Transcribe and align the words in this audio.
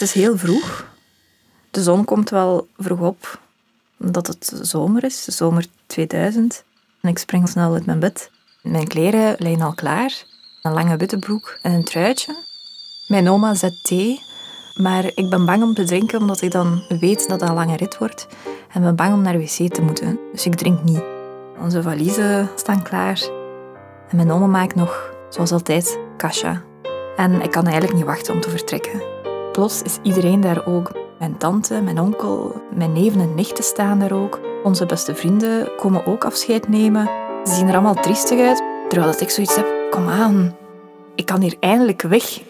Het 0.00 0.08
is 0.08 0.14
heel 0.14 0.38
vroeg. 0.38 0.86
De 1.70 1.82
zon 1.82 2.04
komt 2.04 2.30
wel 2.30 2.68
vroeg 2.78 3.00
op, 3.00 3.40
omdat 3.98 4.26
het 4.26 4.52
zomer 4.62 5.04
is, 5.04 5.24
zomer 5.24 5.66
2000. 5.86 6.64
En 7.00 7.08
ik 7.08 7.18
spring 7.18 7.48
snel 7.48 7.72
uit 7.72 7.86
mijn 7.86 7.98
bed. 7.98 8.30
Mijn 8.62 8.86
kleren 8.86 9.34
liggen 9.38 9.62
al 9.62 9.74
klaar. 9.74 10.24
Een 10.62 10.72
lange 10.72 10.96
witte 10.96 11.18
broek 11.18 11.58
en 11.62 11.72
een 11.72 11.84
truitje. 11.84 12.34
Mijn 13.08 13.28
oma 13.28 13.54
zet 13.54 13.84
thee, 13.84 14.20
maar 14.74 15.04
ik 15.04 15.30
ben 15.30 15.46
bang 15.46 15.62
om 15.62 15.74
te 15.74 15.84
drinken 15.84 16.18
omdat 16.18 16.42
ik 16.42 16.50
dan 16.50 16.82
weet 17.00 17.28
dat 17.28 17.40
het 17.40 17.48
een 17.48 17.54
lange 17.54 17.76
rit 17.76 17.98
wordt. 17.98 18.26
En 18.72 18.82
ben 18.82 18.96
bang 18.96 19.14
om 19.14 19.22
naar 19.22 19.38
wc 19.38 19.72
te 19.74 19.82
moeten. 19.82 20.18
Dus 20.32 20.46
ik 20.46 20.54
drink 20.54 20.82
niet. 20.82 21.02
Onze 21.58 21.82
valiezen 21.82 22.50
staan 22.56 22.82
klaar. 22.82 23.22
En 24.08 24.16
mijn 24.16 24.30
oma 24.30 24.46
maakt 24.46 24.74
nog, 24.74 25.14
zoals 25.28 25.52
altijd, 25.52 25.98
kasha. 26.16 26.62
En 27.16 27.42
ik 27.42 27.50
kan 27.50 27.64
eigenlijk 27.64 27.94
niet 27.94 28.04
wachten 28.04 28.34
om 28.34 28.40
te 28.40 28.50
vertrekken. 28.50 29.19
Plots 29.52 29.82
is 29.82 29.98
iedereen 30.02 30.40
daar 30.40 30.66
ook. 30.66 30.92
Mijn 31.18 31.36
tante, 31.36 31.80
mijn 31.80 32.00
onkel, 32.00 32.62
mijn 32.74 32.92
neven 32.92 33.20
en 33.20 33.34
nichten 33.34 33.64
staan 33.64 33.98
daar 33.98 34.12
ook. 34.12 34.40
Onze 34.62 34.86
beste 34.86 35.14
vrienden 35.14 35.68
komen 35.76 36.06
ook 36.06 36.24
afscheid 36.24 36.68
nemen. 36.68 37.10
Ze 37.44 37.54
zien 37.54 37.68
er 37.68 37.72
allemaal 37.72 37.94
triestig 37.94 38.40
uit. 38.40 38.62
Terwijl 38.88 39.12
dat 39.12 39.20
ik 39.20 39.30
zoiets 39.30 39.56
heb, 39.56 39.90
kom 39.90 40.08
aan, 40.08 40.56
ik 41.14 41.26
kan 41.26 41.40
hier 41.40 41.56
eindelijk 41.60 42.02
weg. 42.02 42.42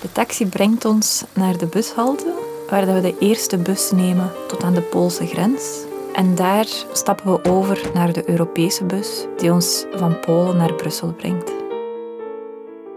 De 0.00 0.12
taxi 0.12 0.46
brengt 0.46 0.84
ons 0.84 1.24
naar 1.32 1.56
de 1.56 1.66
bushalte, 1.66 2.32
waar 2.70 2.86
we 2.86 3.00
de 3.00 3.16
eerste 3.18 3.58
bus 3.58 3.90
nemen 3.90 4.32
tot 4.48 4.62
aan 4.62 4.74
de 4.74 4.82
Poolse 4.82 5.26
grens. 5.26 5.84
En 6.14 6.34
daar 6.34 6.66
stappen 6.92 7.32
we 7.32 7.50
over 7.50 7.90
naar 7.94 8.12
de 8.12 8.30
Europese 8.30 8.84
bus, 8.84 9.26
die 9.36 9.52
ons 9.52 9.86
van 9.94 10.20
Polen 10.20 10.56
naar 10.56 10.74
Brussel 10.74 11.12
brengt. 11.12 11.52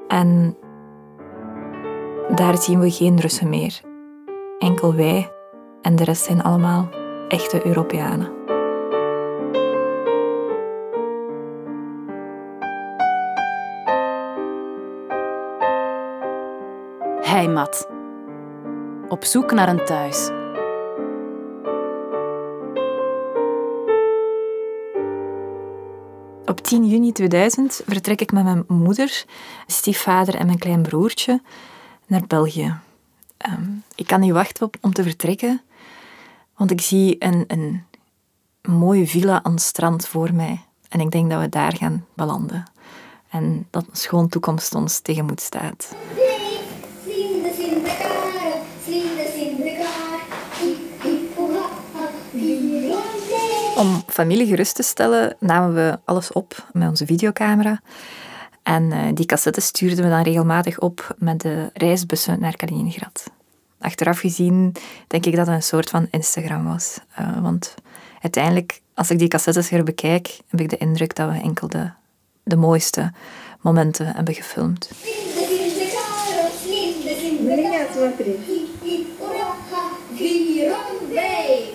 En 0.07 0.57
daar 2.35 2.57
zien 2.57 2.79
we 2.79 2.91
geen 2.91 3.19
Russen 3.19 3.49
meer. 3.49 3.81
Enkel 4.59 4.95
wij 4.95 5.31
en 5.81 5.95
de 5.95 6.03
rest 6.03 6.23
zijn 6.23 6.43
allemaal 6.43 6.89
echte 7.27 7.65
Europeanen. 7.65 8.31
Heimat. 17.21 17.89
Op 19.07 19.23
zoek 19.23 19.51
naar 19.51 19.69
een 19.69 19.85
thuis. 19.85 20.29
Op 26.45 26.61
10 26.61 26.87
juni 26.87 27.11
2000 27.11 27.81
vertrek 27.87 28.21
ik 28.21 28.31
met 28.31 28.43
mijn 28.43 28.63
moeder, 28.67 29.25
stiefvader 29.67 30.35
en 30.35 30.45
mijn 30.45 30.57
klein 30.57 30.81
broertje 30.81 31.41
naar 32.09 32.27
België. 32.27 32.75
Ehm, 33.37 33.69
ik 33.95 34.07
kan 34.07 34.19
niet 34.19 34.31
wachten 34.31 34.69
om 34.81 34.93
te 34.93 35.03
vertrekken, 35.03 35.61
want 36.55 36.71
ik 36.71 36.81
zie 36.81 37.15
een, 37.19 37.43
een 37.47 37.83
mooie 38.61 39.07
villa 39.07 39.43
aan 39.43 39.51
het 39.51 39.61
strand 39.61 40.07
voor 40.07 40.33
mij. 40.33 40.61
En 40.89 40.99
ik 40.99 41.11
denk 41.11 41.29
dat 41.29 41.41
we 41.41 41.49
daar 41.49 41.75
gaan 41.75 42.05
belanden. 42.13 42.63
En 43.29 43.67
dat 43.69 43.85
een 43.89 43.97
schoon 43.97 44.29
toekomst 44.29 44.75
ons 44.75 44.99
tegemoet 44.99 45.41
staat. 45.41 45.95
Om 53.75 54.03
familie 54.07 54.47
gerust 54.47 54.75
te 54.75 54.83
stellen, 54.83 55.35
namen 55.39 55.73
we 55.73 55.99
alles 56.05 56.31
op 56.31 56.67
met 56.71 56.89
onze 56.89 57.05
videocamera. 57.05 57.81
En 58.69 58.91
uh, 58.91 58.99
die 59.13 59.25
cassettes 59.25 59.65
stuurden 59.65 60.03
we 60.03 60.09
dan 60.09 60.21
regelmatig 60.21 60.79
op 60.79 61.15
met 61.17 61.41
de 61.41 61.69
reisbussen 61.73 62.39
naar 62.39 62.55
Kaliningrad. 62.55 63.23
Achteraf 63.79 64.19
gezien 64.19 64.75
denk 65.07 65.25
ik 65.25 65.35
dat 65.35 65.47
het 65.47 65.55
een 65.55 65.63
soort 65.63 65.89
van 65.89 66.07
Instagram 66.11 66.65
was. 66.65 66.99
Uh, 67.19 67.41
want 67.41 67.73
uiteindelijk, 68.21 68.81
als 68.93 69.11
ik 69.11 69.19
die 69.19 69.27
cassettes 69.27 69.69
weer 69.69 69.83
bekijk, 69.83 70.39
heb 70.47 70.59
ik 70.59 70.69
de 70.69 70.77
indruk 70.77 71.15
dat 71.15 71.31
we 71.31 71.41
enkel 71.41 71.67
de, 71.67 71.89
de 72.43 72.55
mooiste 72.55 73.11
momenten 73.61 74.15
hebben 74.15 74.33
gefilmd. 74.33 74.89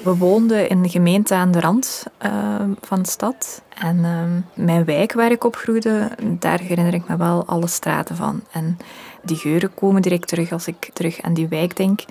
We 0.04 0.16
woonden 0.16 0.68
in 0.68 0.82
de 0.82 0.88
gemeente 0.88 1.34
aan 1.34 1.50
de 1.50 1.60
rand 1.60 2.04
uh, 2.26 2.30
van 2.80 3.02
de 3.02 3.08
stad. 3.08 3.62
En 3.78 3.96
uh, 3.96 4.64
mijn 4.64 4.84
wijk 4.84 5.12
waar 5.12 5.30
ik 5.30 5.44
opgroeide, 5.44 6.10
daar 6.22 6.60
herinner 6.60 6.94
ik 6.94 7.08
me 7.08 7.16
wel 7.16 7.46
alle 7.46 7.66
straten 7.66 8.16
van. 8.16 8.42
En 8.52 8.78
die 9.22 9.36
geuren 9.36 9.74
komen 9.74 10.02
direct 10.02 10.28
terug 10.28 10.52
als 10.52 10.66
ik 10.66 10.90
terug 10.92 11.20
aan 11.20 11.34
die 11.34 11.48
wijk 11.48 11.76
denk. 11.76 12.04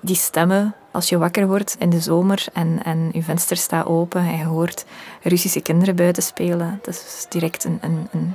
Die 0.00 0.16
stemmen, 0.16 0.74
als 0.90 1.08
je 1.08 1.18
wakker 1.18 1.46
wordt 1.46 1.76
in 1.78 1.90
de 1.90 2.00
zomer 2.00 2.44
en, 2.52 2.80
en 2.84 3.08
je 3.12 3.22
venster 3.22 3.56
staat 3.56 3.86
open 3.86 4.20
en 4.20 4.36
je 4.36 4.44
hoort 4.44 4.84
Russische 5.22 5.60
kinderen 5.60 5.96
buiten 5.96 6.22
spelen. 6.22 6.78
Dat 6.82 6.94
is 6.94 7.26
direct 7.28 7.64
een, 7.64 7.78
een, 7.80 8.08
een, 8.12 8.34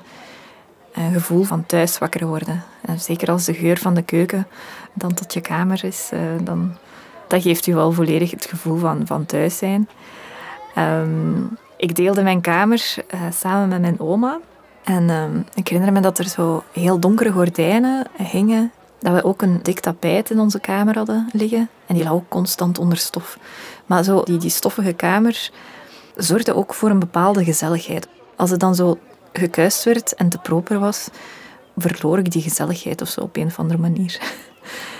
een 0.93 1.13
gevoel 1.13 1.43
van 1.43 1.65
thuis 1.65 1.97
wakker 1.97 2.27
worden. 2.27 2.63
En 2.81 2.99
zeker 2.99 3.31
als 3.31 3.45
de 3.45 3.53
geur 3.53 3.77
van 3.77 3.93
de 3.93 4.03
keuken 4.03 4.47
dan 4.93 5.13
tot 5.13 5.33
je 5.33 5.41
kamer 5.41 5.83
is, 5.83 6.09
uh, 6.13 6.19
dan 6.41 6.77
dat 7.27 7.41
geeft 7.41 7.67
u 7.67 7.73
wel 7.73 7.91
volledig 7.91 8.31
het 8.31 8.45
gevoel 8.45 8.77
van, 8.77 9.01
van 9.05 9.25
thuis 9.25 9.57
zijn. 9.57 9.89
Ehm, 10.75 11.43
ik 11.77 11.95
deelde 11.95 12.23
mijn 12.23 12.41
kamer 12.41 12.95
uh, 13.13 13.21
samen 13.33 13.67
met 13.67 13.81
mijn 13.81 13.99
oma. 13.99 14.39
En 14.83 15.09
um, 15.09 15.45
ik 15.53 15.67
herinner 15.67 15.93
me 15.93 15.99
dat 15.99 16.19
er 16.19 16.27
zo 16.27 16.63
heel 16.71 16.99
donkere 16.99 17.31
gordijnen 17.31 18.07
hingen. 18.17 18.71
Dat 18.99 19.13
we 19.13 19.23
ook 19.23 19.41
een 19.41 19.59
dik 19.63 19.79
tapijt 19.79 20.29
in 20.29 20.39
onze 20.39 20.59
kamer 20.59 20.95
hadden 20.95 21.29
liggen. 21.31 21.69
En 21.85 21.95
die 21.95 22.03
lag 22.03 22.13
ook 22.13 22.29
constant 22.29 22.79
onder 22.79 22.97
stof. 22.97 23.37
Maar 23.85 24.03
zo, 24.03 24.23
die, 24.23 24.37
die 24.37 24.49
stoffige 24.49 24.93
kamer 24.93 25.51
zorgde 26.15 26.55
ook 26.55 26.73
voor 26.73 26.89
een 26.89 26.99
bepaalde 26.99 27.43
gezelligheid. 27.43 28.07
Als 28.35 28.49
het 28.49 28.59
dan 28.59 28.75
zo 28.75 28.97
gekuist 29.33 29.83
werd 29.83 30.15
en 30.15 30.29
te 30.29 30.37
proper 30.37 30.79
was, 30.79 31.09
verloor 31.77 32.17
ik 32.17 32.31
die 32.31 32.41
gezelligheid 32.41 33.01
of 33.01 33.07
zo 33.07 33.21
op 33.21 33.35
een 33.35 33.45
of 33.45 33.59
andere 33.59 33.79
manier. 33.79 34.19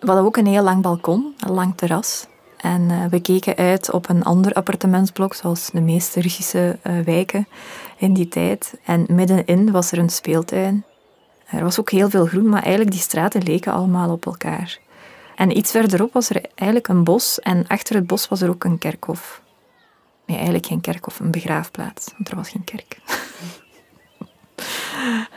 We 0.00 0.06
hadden 0.06 0.24
ook 0.24 0.36
een 0.36 0.46
heel 0.46 0.62
lang 0.62 0.82
balkon, 0.82 1.34
een 1.38 1.52
lang 1.52 1.76
terras. 1.76 2.26
En 2.56 2.82
uh, 2.82 3.04
we 3.04 3.20
keken 3.20 3.56
uit 3.56 3.92
op 3.92 4.08
een 4.08 4.22
ander 4.22 4.52
appartementsblok, 4.52 5.34
zoals 5.34 5.70
de 5.70 5.80
meeste 5.80 6.20
Russische 6.20 6.78
uh, 6.82 7.00
wijken 7.00 7.48
in 7.96 8.12
die 8.12 8.28
tijd. 8.28 8.74
En 8.84 9.06
middenin 9.10 9.70
was 9.70 9.92
er 9.92 9.98
een 9.98 10.10
speeltuin. 10.10 10.84
Er 11.46 11.62
was 11.62 11.80
ook 11.80 11.90
heel 11.90 12.10
veel 12.10 12.26
groen, 12.26 12.48
maar 12.48 12.62
eigenlijk 12.62 12.90
die 12.90 13.00
straten 13.00 13.42
leken 13.42 13.72
allemaal 13.72 14.10
op 14.10 14.26
elkaar. 14.26 14.78
En 15.36 15.56
iets 15.56 15.70
verderop 15.70 16.12
was 16.12 16.30
er 16.30 16.42
eigenlijk 16.54 16.88
een 16.88 17.04
bos 17.04 17.40
en 17.40 17.66
achter 17.66 17.94
het 17.94 18.06
bos 18.06 18.28
was 18.28 18.40
er 18.40 18.48
ook 18.48 18.64
een 18.64 18.78
kerkhof. 18.78 19.42
Nee, 20.26 20.36
eigenlijk 20.36 20.66
geen 20.66 20.80
kerkhof, 20.80 21.20
een 21.20 21.30
begraafplaats, 21.30 22.12
want 22.16 22.28
er 22.28 22.36
was 22.36 22.48
geen 22.48 22.64
kerk. 22.64 22.98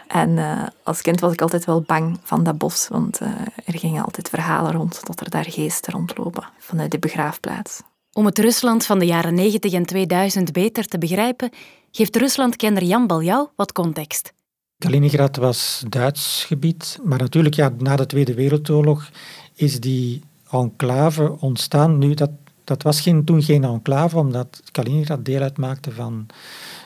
En 0.08 0.30
uh, 0.30 0.68
als 0.84 1.02
kind 1.02 1.20
was 1.20 1.34
ik 1.34 1.42
altijd 1.42 1.66
wel 1.66 1.82
bang 1.82 2.20
van 2.24 2.44
dat 2.44 2.58
bos, 2.58 2.88
want 2.88 3.22
uh, 3.22 3.28
er 3.66 3.80
gingen 3.80 4.04
altijd 4.04 4.30
verhalen 4.30 4.72
rond 4.72 5.06
dat 5.06 5.20
er 5.20 5.30
daar 5.30 5.46
geesten 5.50 5.94
rondlopen 5.94 6.44
vanuit 6.60 6.92
de 6.92 7.00
begraafplaats. 7.00 7.82
Om 8.14 8.26
het 8.26 8.40
Rusland 8.40 8.86
van 8.86 9.00
de 9.00 9.06
jaren 9.06 9.34
90 9.34 9.74
en 9.74 9.86
2000 9.86 10.52
beter 10.52 10.88
te 10.88 10.98
begrijpen, 10.98 11.50
geeft 11.92 12.16
Ruslandkenner 12.16 12.84
Jan 12.84 13.08
Baljau 13.08 13.48
wat 13.56 13.72
context. 13.72 14.34
Kaliningrad 14.78 15.36
was 15.36 15.84
Duits 15.90 16.44
gebied, 16.48 17.00
maar 17.04 17.20
natuurlijk 17.20 17.56
ja, 17.56 17.72
na 17.78 17.96
de 17.96 18.06
Tweede 18.06 18.34
Wereldoorlog 18.34 19.10
is 19.54 19.80
die 19.80 20.24
enclave 20.52 21.36
ontstaan. 21.40 21.98
Nu, 21.98 22.14
dat, 22.14 22.30
dat 22.64 22.84
was 22.84 23.02
geen, 23.02 23.26
toen 23.26 23.44
geen 23.44 23.64
enclave, 23.64 24.18
omdat 24.18 24.62
Kaliningrad 24.72 25.26
deel 25.26 25.42
uitmaakte 25.42 25.92
van 25.92 26.28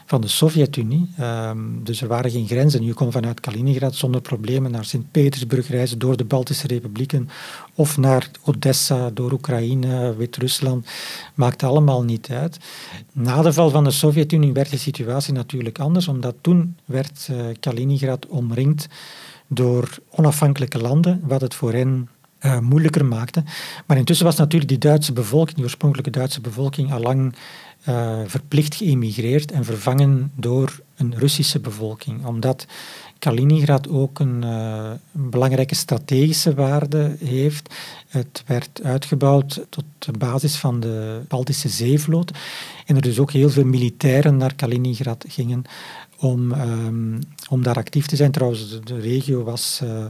van 0.05 0.21
de 0.21 0.27
Sovjet-Unie. 0.27 1.09
Ehm, 1.17 1.57
dus 1.83 2.01
er 2.01 2.07
waren 2.07 2.31
geen 2.31 2.47
grenzen. 2.47 2.83
Je 2.83 2.93
kon 2.93 3.11
vanuit 3.11 3.39
Kaliningrad 3.39 3.95
zonder 3.95 4.21
problemen 4.21 4.71
naar 4.71 4.85
Sint-Petersburg 4.85 5.67
reizen 5.67 5.99
door 5.99 6.17
de 6.17 6.25
Baltische 6.25 6.67
republieken 6.67 7.29
of 7.75 7.97
naar 7.97 8.29
Odessa 8.43 9.09
door 9.09 9.31
Oekraïne, 9.31 10.15
Wit-Rusland. 10.15 10.87
Maakte 11.33 11.65
allemaal 11.65 12.03
niet 12.03 12.29
uit. 12.29 12.57
Na 13.11 13.41
de 13.41 13.53
val 13.53 13.69
van 13.69 13.83
de 13.83 13.91
Sovjet-Unie 13.91 14.53
werd 14.53 14.69
de 14.69 14.77
situatie 14.77 15.33
natuurlijk 15.33 15.79
anders, 15.79 16.07
omdat 16.07 16.35
toen 16.41 16.77
werd 16.85 17.27
uh, 17.31 17.45
Kaliningrad 17.59 18.27
omringd 18.27 18.87
door 19.47 19.97
onafhankelijke 20.09 20.79
landen, 20.81 21.21
wat 21.23 21.41
het 21.41 21.53
voor 21.53 21.73
hen 21.73 22.09
uh, 22.45 22.59
moeilijker 22.59 23.05
maakte. 23.05 23.43
Maar 23.85 23.97
intussen 23.97 24.25
was 24.25 24.35
natuurlijk 24.35 24.69
die 24.69 24.77
Duitse 24.77 25.13
bevolking, 25.13 25.55
die 25.55 25.63
oorspronkelijke 25.63 26.11
Duitse 26.11 26.41
bevolking, 26.41 26.93
al 26.93 26.99
lang 26.99 27.35
uh, 27.89 28.19
verplicht 28.25 28.75
geëmigreerd 28.75 29.51
en 29.51 29.65
vervangen 29.65 30.31
door 30.35 30.79
een 30.95 31.15
Russische 31.17 31.59
bevolking. 31.59 32.25
Omdat 32.25 32.65
Kaliningrad 33.19 33.89
ook 33.89 34.19
een, 34.19 34.41
uh, 34.43 34.91
een, 35.13 35.29
belangrijke 35.29 35.75
strategische 35.75 36.53
waarde 36.53 37.15
heeft. 37.19 37.73
Het 38.07 38.43
werd 38.45 38.79
uitgebouwd 38.83 39.65
tot 39.69 39.83
de 39.99 40.11
basis 40.11 40.55
van 40.55 40.79
de 40.79 41.21
Baltische 41.27 41.69
zeevloot. 41.69 42.31
En 42.85 42.95
er 42.95 43.01
dus 43.01 43.19
ook 43.19 43.31
heel 43.31 43.49
veel 43.49 43.65
militairen 43.65 44.37
naar 44.37 44.55
Kaliningrad 44.55 45.25
gingen 45.27 45.63
om, 46.19 46.51
ehm, 46.51 47.21
om 47.49 47.63
daar 47.63 47.75
actief 47.75 48.05
te 48.05 48.15
zijn. 48.15 48.31
Trouwens, 48.31 48.81
de, 48.83 48.99
regio 48.99 49.43
was 49.43 49.79
uh, 49.83 50.05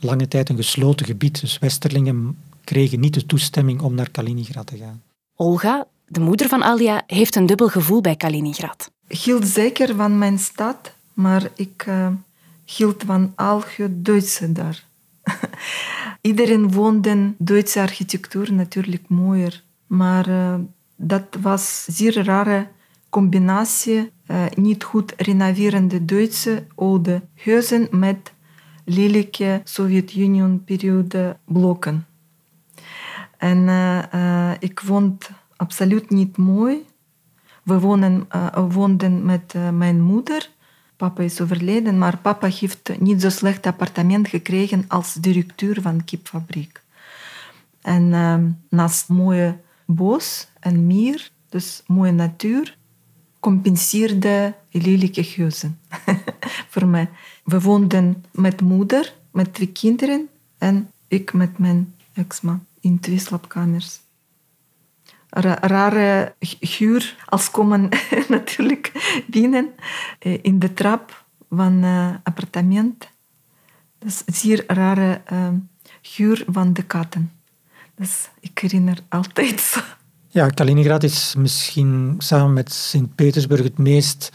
lange 0.00 0.28
tijd 0.28 0.48
een 0.48 0.56
gesloten 0.56 1.06
gebied, 1.06 1.40
dus 1.40 1.58
Westerlingen 1.58 2.36
kregen 2.64 3.00
niet 3.00 3.14
de 3.14 3.26
toestemming 3.26 3.80
om 3.80 3.94
naar 3.94 4.10
Kaliningrad 4.10 4.66
te 4.66 4.76
gaan. 4.76 5.02
Olga, 5.36 5.86
de 6.08 6.20
moeder 6.20 6.48
van 6.48 6.62
Alia, 6.62 7.02
heeft 7.06 7.36
een 7.36 7.46
dubbel 7.46 7.68
gevoel 7.68 8.00
bij 8.00 8.16
Kaliningrad. 8.16 8.90
Ik 9.06 9.18
hield 9.18 9.46
zeker 9.46 9.94
van 9.94 10.18
mijn 10.18 10.38
stad, 10.38 10.92
maar 11.12 11.50
ik 11.54 11.86
hield 12.76 13.02
van 13.06 13.32
al 13.36 13.62
het 13.76 14.04
Duitse 14.04 14.52
daar. 14.52 14.84
Iedereen 16.20 16.72
woonde 16.72 17.34
Duitse 17.38 17.80
architectuur 17.80 18.52
natuurlijk 18.52 19.08
mooier, 19.08 19.62
maar 19.86 20.28
uh, 20.28 20.54
dat 20.96 21.36
was 21.40 21.84
een 21.86 21.94
zeer 21.94 22.24
rare 22.24 22.66
combinatie. 23.08 24.10
Uh, 24.26 24.44
niet 24.54 24.84
goed 24.84 25.14
renoverende 25.16 26.04
Duitse 26.04 26.64
oude 26.74 27.22
huizen 27.44 27.88
met 27.90 28.32
lelijke 28.84 29.60
Sovjet-Unie-periode 29.64 31.36
blokken. 31.44 32.06
En 33.38 33.68
ik 34.60 34.80
vond 34.84 35.30
absoluut 35.58 36.10
niet 36.10 36.36
mooi. 36.36 36.86
We 37.62 37.80
wonen, 37.80 38.28
woonden 38.68 39.24
met 39.24 39.54
mijn 39.72 40.00
moeder. 40.00 40.50
Papa 40.96 41.22
is 41.22 41.40
overleden, 41.40 41.98
maar 41.98 42.18
papa 42.18 42.46
heeft 42.46 43.00
niet 43.00 43.20
zo 43.20 43.30
slecht 43.30 43.66
appartement 43.66 44.28
gekregen 44.28 44.84
als 44.88 45.14
directeur 45.14 45.82
van 45.82 46.04
kipfabriek. 46.04 46.82
En 47.80 48.08
naast 48.68 49.08
mooie 49.08 49.58
bos 49.86 50.48
en 50.60 50.86
meer, 50.86 51.30
dus 51.48 51.82
mooie 51.86 52.12
natuur, 52.12 52.76
compenseerde 53.40 54.54
lelijke 54.70 55.34
huizen 55.36 55.78
voor 56.72 56.86
mij. 56.86 57.10
We 57.44 57.60
woonden 57.60 58.24
met 58.32 58.60
moeder, 58.60 59.14
met 59.32 59.54
twee 59.54 59.72
kinderen 59.72 60.28
en 60.58 60.90
ik 61.08 61.32
met 61.32 61.58
mijn 61.58 61.94
ex-man 62.12 62.64
in 62.80 63.00
twee 63.00 63.18
slaapkamers. 63.18 64.00
Rare 65.60 66.34
huur 66.60 67.16
als 67.26 67.50
komen 67.50 67.88
natuurlijk 68.28 68.92
binnen 69.26 69.68
eh, 70.18 70.38
in 70.42 70.58
de 70.58 70.74
trap 70.74 71.24
van 71.50 71.72
het 71.72 71.84
uh, 71.84 72.14
appartement. 72.22 73.08
Dus 73.98 74.22
zeer 74.26 74.64
rare 74.66 75.20
uh, 75.32 75.48
huur 76.16 76.44
van 76.46 76.72
de 76.72 76.82
katten. 76.82 77.32
Dus 77.94 78.28
ik 78.40 78.58
herinner 78.58 78.98
altijd. 79.08 79.84
Ja, 80.28 80.48
Kaliningrad 80.48 81.02
is 81.02 81.34
misschien 81.38 82.14
samen 82.18 82.52
met 82.52 82.72
Sint-Petersburg 82.72 83.62
het 83.62 83.78
meest 83.78 84.32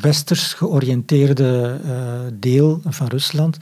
westers 0.00 0.52
georiënteerde 0.52 1.80
uh, 1.84 2.38
deel 2.40 2.80
van 2.84 3.06
Rusland. 3.06 3.58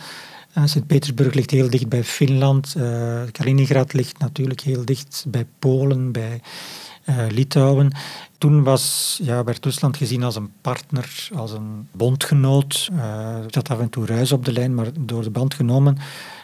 Uh, 0.59 0.65
Sint-Petersburg 0.67 1.35
ligt 1.35 1.51
heel 1.51 1.71
dicht 1.71 1.89
bij 1.89 2.05
Finland. 2.05 2.75
Uh, 2.77 3.23
Kaliningrad 3.33 3.93
ligt 3.93 4.19
natuurlijk 4.19 4.61
heel 4.61 4.85
dicht 4.85 5.25
bij 5.29 5.47
Polen, 5.59 6.13
bij 6.13 6.41
Litouwen. 7.29 7.91
Toen 8.39 8.63
was, 8.63 9.19
ja, 9.23 9.45
werd 9.45 9.65
Rusland 9.65 9.97
gezien 9.97 10.23
als 10.23 10.37
een 10.37 10.51
partner, 10.61 11.29
als 11.35 11.53
een 11.53 11.89
bondgenoot. 11.93 12.89
er 12.99 13.51
zat 13.51 13.71
af 13.71 13.81
en 13.81 13.91
toe 13.91 14.07
ruis 14.07 14.33
op 14.33 14.45
de 14.45 14.53
lijn, 14.53 14.75
maar 14.75 14.87
door 15.01 15.23
de 15.23 15.31
band 15.31 15.55
genomen 15.55 15.99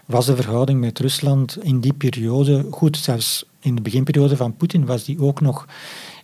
was 0.06 0.26
de 0.26 0.36
verhouding 0.36 0.80
met 0.80 0.98
Rusland 0.98 1.64
in 1.64 1.80
die 1.80 1.92
periode 1.92 2.66
goed. 2.70 2.96
Zelfs 2.96 3.44
in 3.60 3.74
de 3.74 3.82
beginperiode 3.82 4.36
van 4.36 4.56
Poetin 4.56 4.86
was 4.86 5.04
die 5.04 5.20
ook 5.20 5.40
nog 5.40 5.66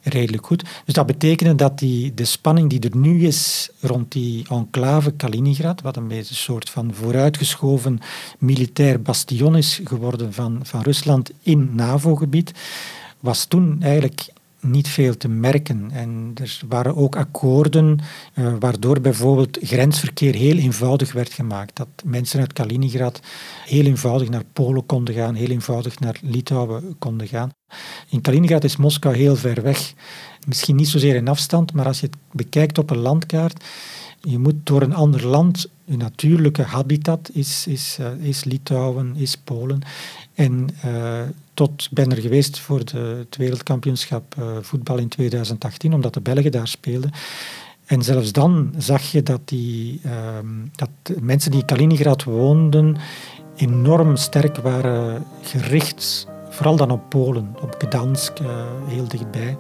redelijk 0.08 0.46
goed. 0.46 0.64
Dus 0.84 0.94
dat 0.94 1.06
betekende 1.06 1.55
dat 1.55 1.78
die, 1.78 2.14
de 2.14 2.25
spanning 2.25 2.70
die 2.70 2.90
er 2.90 2.96
nu 2.96 3.26
is 3.26 3.70
rond 3.81 4.12
die 4.12 4.46
enclave 4.49 5.10
Kaliningrad, 5.12 5.81
wat 5.81 5.96
een 5.96 6.08
beetje 6.08 6.31
een 6.31 6.37
soort 6.37 6.70
van 6.70 6.94
vooruitgeschoven 6.94 8.00
militair 8.38 9.02
bastion 9.02 9.56
is 9.56 9.81
geworden 9.84 10.32
van, 10.32 10.60
van 10.62 10.82
Rusland 10.82 11.31
in 11.43 11.70
NAVO-gebied, 11.75 12.52
was 13.20 13.44
toen 13.44 13.76
eigenlijk 13.82 14.28
niet 14.60 14.88
veel 14.88 15.16
te 15.16 15.28
merken. 15.28 15.90
En 15.90 16.32
er 16.34 16.60
waren 16.69 16.96
ook 16.96 17.16
akkoorden 17.16 17.99
uh, 18.34 18.52
waardoor 18.58 19.00
bijvoorbeeld 19.00 19.58
grensverkeer 19.60 20.34
heel 20.34 20.56
eenvoudig 20.56 21.12
werd 21.12 21.32
gemaakt. 21.32 21.76
Dat 21.76 21.88
mensen 22.05 22.40
uit 22.40 22.52
Kaliningrad 22.52 23.20
heel 23.64 23.84
eenvoudig 23.84 24.28
naar 24.28 24.44
Polen 24.52 24.87
konden 24.87 25.14
gaan, 25.14 25.34
heel 25.34 25.49
eenvoudig 25.49 25.99
naar 25.99 26.19
Litouwen 26.22 26.96
konden 26.99 27.28
gaan. 27.28 27.50
In 28.08 28.20
Kaliningrad 28.20 28.64
is 28.64 28.76
Moskou 28.76 29.16
heel 29.16 29.37
ver 29.37 29.62
weg. 29.62 29.94
Misschien 30.46 30.76
niet 30.76 30.88
zozeer 30.88 31.14
in 31.14 31.28
afstand, 31.28 31.72
maar 31.72 31.87
als 31.87 32.00
je 32.00 32.06
het 32.06 32.16
bekijkt 32.32 32.78
op 32.78 32.90
een 32.90 32.99
landkaart, 32.99 33.64
je 34.20 34.38
moet 34.38 34.54
door 34.62 34.82
een 34.82 34.94
ander 34.94 35.26
land, 35.26 35.69
je 35.84 35.96
natuurlijke 35.96 36.62
habitat 36.62 37.31
is, 37.32 37.66
is, 37.66 37.96
uh, 38.00 38.28
is 38.28 38.44
Litouwen, 38.44 39.16
is 39.16 39.37
Polen. 39.37 39.82
En 40.38 40.69
uh, 40.87 41.20
tot 41.55 41.88
ben 41.90 42.11
er 42.11 42.20
geweest 42.20 42.58
voor 42.58 42.85
de, 42.85 42.99
het 42.99 43.37
wereldkampioenschap 43.37 44.35
uh, 44.38 44.44
voetbal 44.61 44.99
in 44.99 45.08
2018, 45.08 45.94
omdat 45.94 46.14
de 46.14 46.20
Belgen 46.20 46.52
daar 46.52 46.69
speelden. 46.69 47.11
En 47.87 48.02
zelfs 48.02 48.32
dan 48.32 48.75
zag 48.76 49.02
je 49.02 49.23
dat, 49.23 49.40
die, 49.44 50.00
uh, 50.06 50.12
dat 50.75 51.20
mensen 51.20 51.50
die 51.50 51.61
in 51.61 51.67
Kaliningrad 51.67 52.25
woonden 52.25 52.96
enorm 53.56 54.17
sterk 54.17 54.56
waren 54.56 55.25
gericht, 55.43 56.26
vooral 56.50 56.76
dan 56.76 56.90
op 56.90 57.08
Polen, 57.08 57.56
op 57.61 57.75
Gdansk, 57.79 58.40
uh, 58.40 58.49
heel 58.87 59.08
dichtbij. 59.08 59.56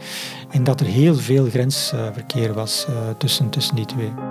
En 0.50 0.64
dat 0.64 0.80
er 0.80 0.86
heel 0.86 1.14
veel 1.14 1.46
grensverkeer 1.46 2.54
was 2.54 2.86
tussen, 3.18 3.50
tussen 3.50 3.76
die 3.76 3.86
twee. 3.86 4.27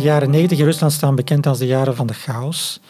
De 0.00 0.06
jaren 0.06 0.30
90 0.30 0.58
in 0.58 0.64
Rusland 0.64 0.92
staan 0.92 1.14
bekend 1.14 1.46
als 1.46 1.58
de 1.58 1.66
jaren 1.66 1.96
van 1.96 2.06
de 2.06 2.14
chaos. 2.14 2.80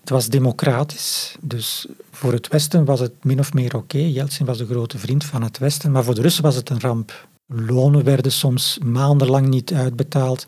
Het 0.00 0.10
was 0.10 0.28
democratisch, 0.28 1.36
dus 1.40 1.86
voor 2.10 2.32
het 2.32 2.48
Westen 2.48 2.84
was 2.84 3.00
het 3.00 3.12
min 3.22 3.38
of 3.38 3.52
meer 3.52 3.76
oké. 3.76 3.98
Yeltsin 3.98 4.46
was 4.46 4.58
de 4.58 4.66
grote 4.66 4.98
vriend 4.98 5.24
van 5.24 5.42
het 5.42 5.58
Westen, 5.58 5.90
maar 5.92 6.04
voor 6.04 6.14
de 6.14 6.20
Russen 6.20 6.42
was 6.42 6.54
het 6.54 6.70
een 6.70 6.80
ramp. 6.80 7.26
Lonen 7.46 8.04
werden 8.04 8.32
soms 8.32 8.78
maandenlang 8.84 9.48
niet 9.48 9.72
uitbetaald. 9.72 10.44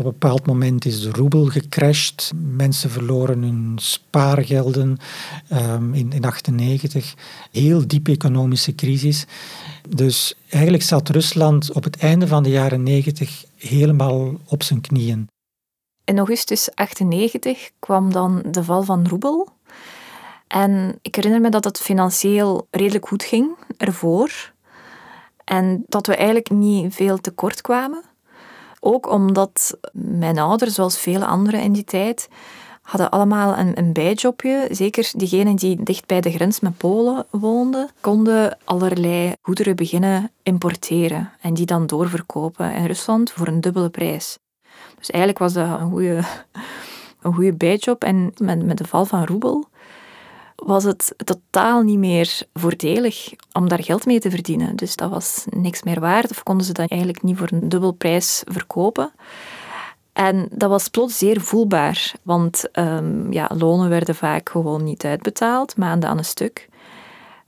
Op 0.00 0.06
een 0.06 0.12
bepaald 0.12 0.46
moment 0.46 0.84
is 0.84 1.00
de 1.00 1.10
roebel 1.10 1.44
gecrashed. 1.44 2.32
Mensen 2.56 2.90
verloren 2.90 3.42
hun 3.42 3.72
spaargelden 3.76 4.98
um, 5.52 5.94
in 5.94 6.08
1998. 6.10 7.14
Heel 7.50 7.86
diepe 7.86 8.10
economische 8.10 8.74
crisis. 8.74 9.26
Dus 9.88 10.34
eigenlijk 10.48 10.82
zat 10.82 11.08
Rusland 11.08 11.72
op 11.72 11.84
het 11.84 11.96
einde 11.96 12.26
van 12.26 12.42
de 12.42 12.50
jaren 12.50 12.82
90 12.82 13.44
helemaal 13.56 14.32
op 14.46 14.62
zijn 14.62 14.80
knieën. 14.80 15.28
In 16.04 16.18
augustus 16.18 16.74
98 16.74 17.70
kwam 17.78 18.12
dan 18.12 18.42
de 18.50 18.64
val 18.64 18.82
van 18.82 19.08
roebel. 19.08 19.48
En 20.46 20.98
ik 21.02 21.14
herinner 21.14 21.40
me 21.40 21.48
dat 21.48 21.64
het 21.64 21.78
financieel 21.78 22.66
redelijk 22.70 23.08
goed 23.08 23.22
ging 23.22 23.50
ervoor. 23.76 24.52
En 25.44 25.84
dat 25.86 26.06
we 26.06 26.16
eigenlijk 26.16 26.50
niet 26.50 26.94
veel 26.94 27.18
tekort 27.18 27.60
kwamen. 27.60 28.09
Ook 28.80 29.10
omdat 29.10 29.78
mijn 29.92 30.38
ouders, 30.38 30.74
zoals 30.74 30.98
vele 30.98 31.26
anderen 31.26 31.62
in 31.62 31.72
die 31.72 31.84
tijd, 31.84 32.28
hadden 32.82 33.10
allemaal 33.10 33.58
een, 33.58 33.78
een 33.78 33.92
bijjobje. 33.92 34.68
Zeker 34.70 35.12
diegenen 35.16 35.56
die 35.56 35.82
dicht 35.82 36.06
bij 36.06 36.20
de 36.20 36.30
grens 36.30 36.60
met 36.60 36.76
Polen 36.76 37.26
woonden, 37.30 37.88
konden 38.00 38.58
allerlei 38.64 39.34
goederen 39.42 39.76
beginnen 39.76 40.30
importeren 40.42 41.32
en 41.40 41.54
die 41.54 41.66
dan 41.66 41.86
doorverkopen 41.86 42.74
in 42.74 42.86
Rusland 42.86 43.30
voor 43.30 43.46
een 43.46 43.60
dubbele 43.60 43.88
prijs. 43.88 44.38
Dus 44.98 45.10
eigenlijk 45.10 45.38
was 45.38 45.52
dat 45.52 45.80
een 45.80 45.90
goede, 45.90 46.22
een 47.22 47.34
goede 47.34 47.52
bijjob. 47.52 48.04
En 48.04 48.32
met, 48.36 48.64
met 48.64 48.78
de 48.78 48.86
val 48.86 49.04
van 49.04 49.24
roebel 49.24 49.68
was 50.64 50.84
het 50.84 51.14
totaal 51.16 51.82
niet 51.82 51.98
meer 51.98 52.42
voordelig 52.54 53.32
om 53.52 53.68
daar 53.68 53.82
geld 53.82 54.06
mee 54.06 54.20
te 54.20 54.30
verdienen. 54.30 54.76
Dus 54.76 54.96
dat 54.96 55.10
was 55.10 55.44
niks 55.50 55.82
meer 55.82 56.00
waard 56.00 56.30
of 56.30 56.42
konden 56.42 56.66
ze 56.66 56.72
dat 56.72 56.90
eigenlijk 56.90 57.22
niet 57.22 57.36
voor 57.36 57.48
een 57.50 57.68
dubbel 57.68 57.92
prijs 57.92 58.42
verkopen. 58.46 59.12
En 60.12 60.48
dat 60.52 60.70
was 60.70 60.88
plots 60.88 61.18
zeer 61.18 61.40
voelbaar, 61.40 62.14
want 62.22 62.68
um, 62.78 63.32
ja, 63.32 63.50
lonen 63.58 63.88
werden 63.88 64.14
vaak 64.14 64.48
gewoon 64.48 64.84
niet 64.84 65.04
uitbetaald, 65.04 65.76
maanden 65.76 66.08
aan 66.08 66.18
een 66.18 66.24
stuk. 66.24 66.68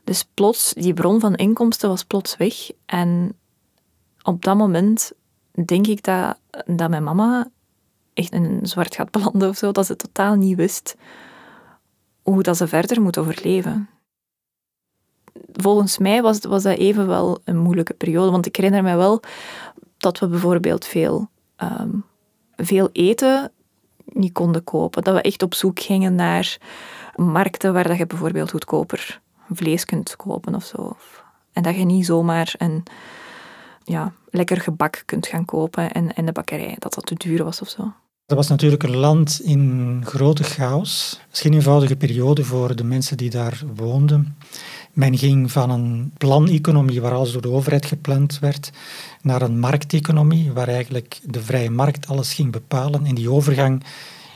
Dus 0.05 0.25
plots, 0.35 0.73
die 0.73 0.95
bron 0.95 1.21
van 1.21 1.35
inkomsten 1.35 1.89
was 1.89 2.05
plots 2.05 2.37
weg. 2.37 2.55
En 2.87 3.37
op 4.23 4.43
dat 4.45 4.57
moment 4.57 5.13
denk 5.65 5.87
ik 5.87 6.03
dat, 6.03 6.39
dat 6.67 6.91
mijn 6.91 7.05
mama 7.05 7.49
echt 8.15 8.33
in 8.33 8.45
een 8.45 8.67
zwart 8.67 8.95
gat 8.95 9.11
belandde 9.11 9.49
of 9.49 9.57
zo, 9.57 9.73
dat 9.73 9.87
ze 9.87 9.97
totaal 9.97 10.35
niet 10.35 10.57
wist 10.57 10.97
hoe 12.23 12.43
dat 12.43 12.57
ze 12.57 12.69
verder 12.69 13.03
moet 13.03 13.19
overleven. 13.19 13.89
volgens 15.53 15.99
mij 15.99 16.23
was, 16.23 16.39
was 16.39 16.63
dat 16.63 16.77
even 16.77 17.07
wel 17.07 17.41
een 17.45 17.59
moeilijke 17.59 17.95
periode. 17.95 18.31
Want 18.31 18.47
ik 18.47 18.57
herinner 18.57 18.83
me 18.83 18.97
wel 18.97 19.23
dat 19.97 20.19
we 20.19 20.27
bijvoorbeeld 20.27 20.85
veel, 20.85 21.29
ehm, 21.57 21.91
veel 22.57 22.89
eten 22.93 23.51
niet 24.05 24.33
konden 24.33 24.65
kopen. 24.65 25.03
Dat 25.03 25.15
we 25.15 25.23
echt 25.23 25.43
op 25.43 25.55
zoek 25.55 25.81
gingen 25.81 26.15
naar 26.15 26.59
markten 27.17 27.73
waar 27.73 27.89
dat 27.89 27.99
je 27.99 28.07
bijvoorbeeld 28.07 28.51
goedkoper 28.51 29.21
vlees 29.51 29.85
kunt 29.85 30.17
kopen 30.17 30.55
of 30.55 30.65
zo. 30.65 30.97
En 31.53 31.63
dat 31.63 31.77
je 31.77 31.85
niet 31.85 32.07
zomaar 32.07 32.55
een 32.59 32.83
ja, 33.85 34.13
lekker 34.31 34.61
gebak 34.61 35.03
kunt 35.07 35.27
gaan 35.27 35.45
kopen 35.45 35.93
en, 35.93 36.15
en 36.15 36.27
de 36.27 36.33
bakkerij, 36.33 36.77
dat 36.79 36.95
dat 36.95 37.07
te 37.07 37.15
duur 37.15 37.45
was 37.45 37.61
of 37.61 37.69
zo. 37.69 37.93
Dat 38.33 38.41
was 38.41 38.51
natuurlijk 38.51 38.83
een 38.83 38.97
land 38.97 39.41
in 39.45 40.03
grote 40.05 40.43
chaos. 40.43 41.21
Het 41.29 41.37
is 41.37 41.45
eenvoudige 41.45 41.97
periode 41.97 42.45
voor 42.45 42.77
de 42.77 42.85
mensen 42.85 43.17
die 43.17 43.31
daar 43.31 43.63
woonden. 43.75 44.37
Men 44.93 45.19
ging 45.19 45.53
van 45.53 45.71
een 45.71 46.13
planeconomie 46.19 47.01
waar 47.01 47.13
alles 47.13 47.33
door 47.33 47.43
de 47.43 47.51
overheid 47.51 47.87
gepland 47.87 48.39
werd, 48.39 48.71
naar 49.23 49.43
een 49.43 49.59
markteconomie 49.59 50.53
waar 50.53 50.69
eigenlijk 50.69 51.21
de 51.25 51.43
vrije 51.43 51.71
markt 51.71 52.09
alles 52.09 52.35
ging 52.35 52.53
bepalen. 52.53 53.07
En 53.07 53.15
die 53.15 53.31
overgang 53.31 53.85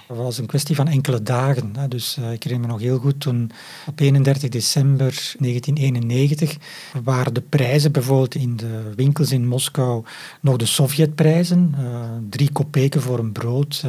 dat 0.06 0.16
was 0.16 0.38
een 0.38 0.46
kwestie 0.46 0.76
van 0.76 0.88
enkele 0.88 1.22
dagen. 1.22 1.74
Dus 1.88 2.16
uh, 2.20 2.32
ik 2.32 2.42
herinner 2.42 2.66
me 2.68 2.72
nog 2.72 2.82
heel 2.82 2.98
goed 2.98 3.20
toen 3.20 3.50
op 3.86 4.00
31 4.00 4.48
december 4.48 5.34
1991 5.38 6.56
waren 7.04 7.34
de 7.34 7.40
prijzen 7.40 7.92
bijvoorbeeld 7.92 8.34
in 8.34 8.56
de 8.56 8.92
winkels 8.96 9.32
in 9.32 9.46
Moskou 9.46 10.04
nog 10.40 10.56
de 10.56 10.66
Sovjetprijzen. 10.66 11.74
Uh, 11.78 12.00
drie 12.30 12.52
kopeken 12.52 13.02
voor 13.02 13.18
een 13.18 13.32
brood. 13.32 13.84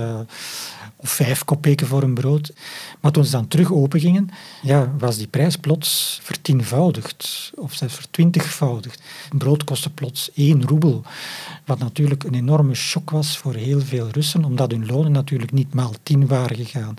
Of 1.00 1.10
vijf 1.10 1.46
kopeken 1.46 1.88
voor 1.88 2.04
een 2.04 2.14
brood. 2.14 2.54
Maar 3.02 3.12
toen 3.12 3.26
ze 3.26 3.32
dan 3.32 3.48
terug 3.48 3.74
open 3.74 4.00
gingen, 4.00 4.30
ja, 4.62 4.94
was 4.98 5.18
die 5.18 5.28
prijs 5.28 5.56
plots 5.56 6.20
vertienvoudigd 6.24 7.52
of 7.56 7.74
zelfs 7.74 7.96
vertwintigvoudigd. 7.96 9.02
Een 9.32 9.38
brood 9.38 9.64
kostte 9.64 9.90
plots 9.90 10.32
één 10.34 10.68
roebel, 10.68 11.04
wat 11.66 11.80
natuurlijk 11.80 12.24
een 12.24 12.34
enorme 12.34 12.74
shock 12.74 13.10
was 13.10 13.38
voor 13.38 13.54
heel 13.54 13.80
veel 13.80 14.10
Russen, 14.12 14.46
omdat 14.46 14.72
hun 14.72 14.86
lonen 14.86 15.12
natuurlijk 15.12 15.52
niet 15.52 15.74
maal 15.74 15.94
tien 16.04 16.28
waren 16.28 16.56
gegaan. 16.56 16.96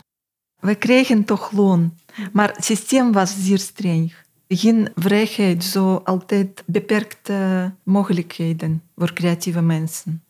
We 0.60 0.74
kregen 0.74 1.24
toch 1.24 1.50
loon, 1.52 1.94
maar 2.32 2.52
het 2.54 2.64
systeem 2.64 3.12
was 3.12 3.34
zeer 3.44 3.58
streng. 3.58 4.14
Geen 4.48 4.88
vrijheid, 4.94 5.64
zo 5.64 6.00
altijd 6.04 6.62
beperkte 6.66 7.72
mogelijkheden 7.82 8.82
voor 8.96 9.12
creatieve 9.12 9.60
mensen. 9.60 10.22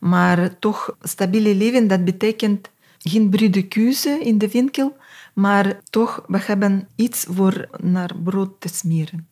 Maar 0.00 0.58
toch 0.58 0.96
stabiele 1.02 1.54
leven, 1.54 1.88
dat 1.88 2.04
betekent 2.04 2.70
geen 3.02 3.30
brede 3.30 3.68
in 4.20 4.38
de 4.38 4.48
winkel, 4.48 4.96
maar 5.34 5.80
toch, 5.90 6.24
we 6.26 6.38
hebben 6.38 6.88
iets 6.96 7.26
voor 7.28 7.68
naar 7.80 8.10
brood 8.22 8.60
te 8.60 8.68
smeren. 8.68 9.28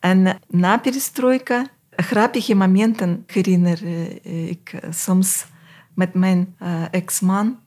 En 0.00 0.40
na 0.48 0.78
perestroika, 0.78 1.66
grappige 1.90 2.54
momenten 2.54 3.24
herinner 3.26 3.84
eh, 3.84 4.48
ik 4.48 4.80
soms 4.90 5.46
met 5.94 6.14
mijn 6.14 6.56
ex-man. 6.90 7.58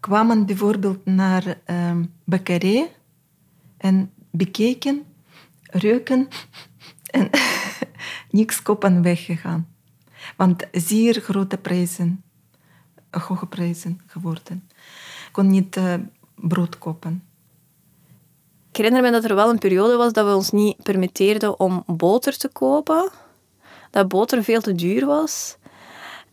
Kwamen 0.00 0.46
bijvoorbeeld 0.46 1.04
naar 1.04 1.58
uh, 1.70 1.96
bakkerij 2.24 2.90
en 3.76 4.12
bekeken, 4.30 5.02
reuken 5.62 6.28
en 7.10 7.30
niks 8.30 8.62
kopen 8.62 9.02
weggegaan. 9.02 9.68
Want 10.36 10.66
zeer 10.72 11.20
grote 11.20 11.56
prijzen 11.56 12.22
hoge 13.10 13.46
prijzen 13.46 14.00
geworden. 14.06 14.68
Ik 15.26 15.32
kon 15.32 15.50
niet 15.50 15.76
uh, 15.76 15.94
brood 16.34 16.78
kopen. 16.78 17.22
Ik 18.70 18.76
herinner 18.76 19.02
me 19.02 19.10
dat 19.10 19.24
er 19.24 19.34
wel 19.34 19.50
een 19.50 19.58
periode 19.58 19.96
was 19.96 20.12
dat 20.12 20.26
we 20.26 20.34
ons 20.34 20.50
niet 20.50 20.82
permitteerden 20.82 21.60
om 21.60 21.82
boter 21.86 22.36
te 22.36 22.48
kopen. 22.48 23.10
Dat 23.90 24.08
boter 24.08 24.44
veel 24.44 24.60
te 24.60 24.74
duur 24.74 25.06
was. 25.06 25.56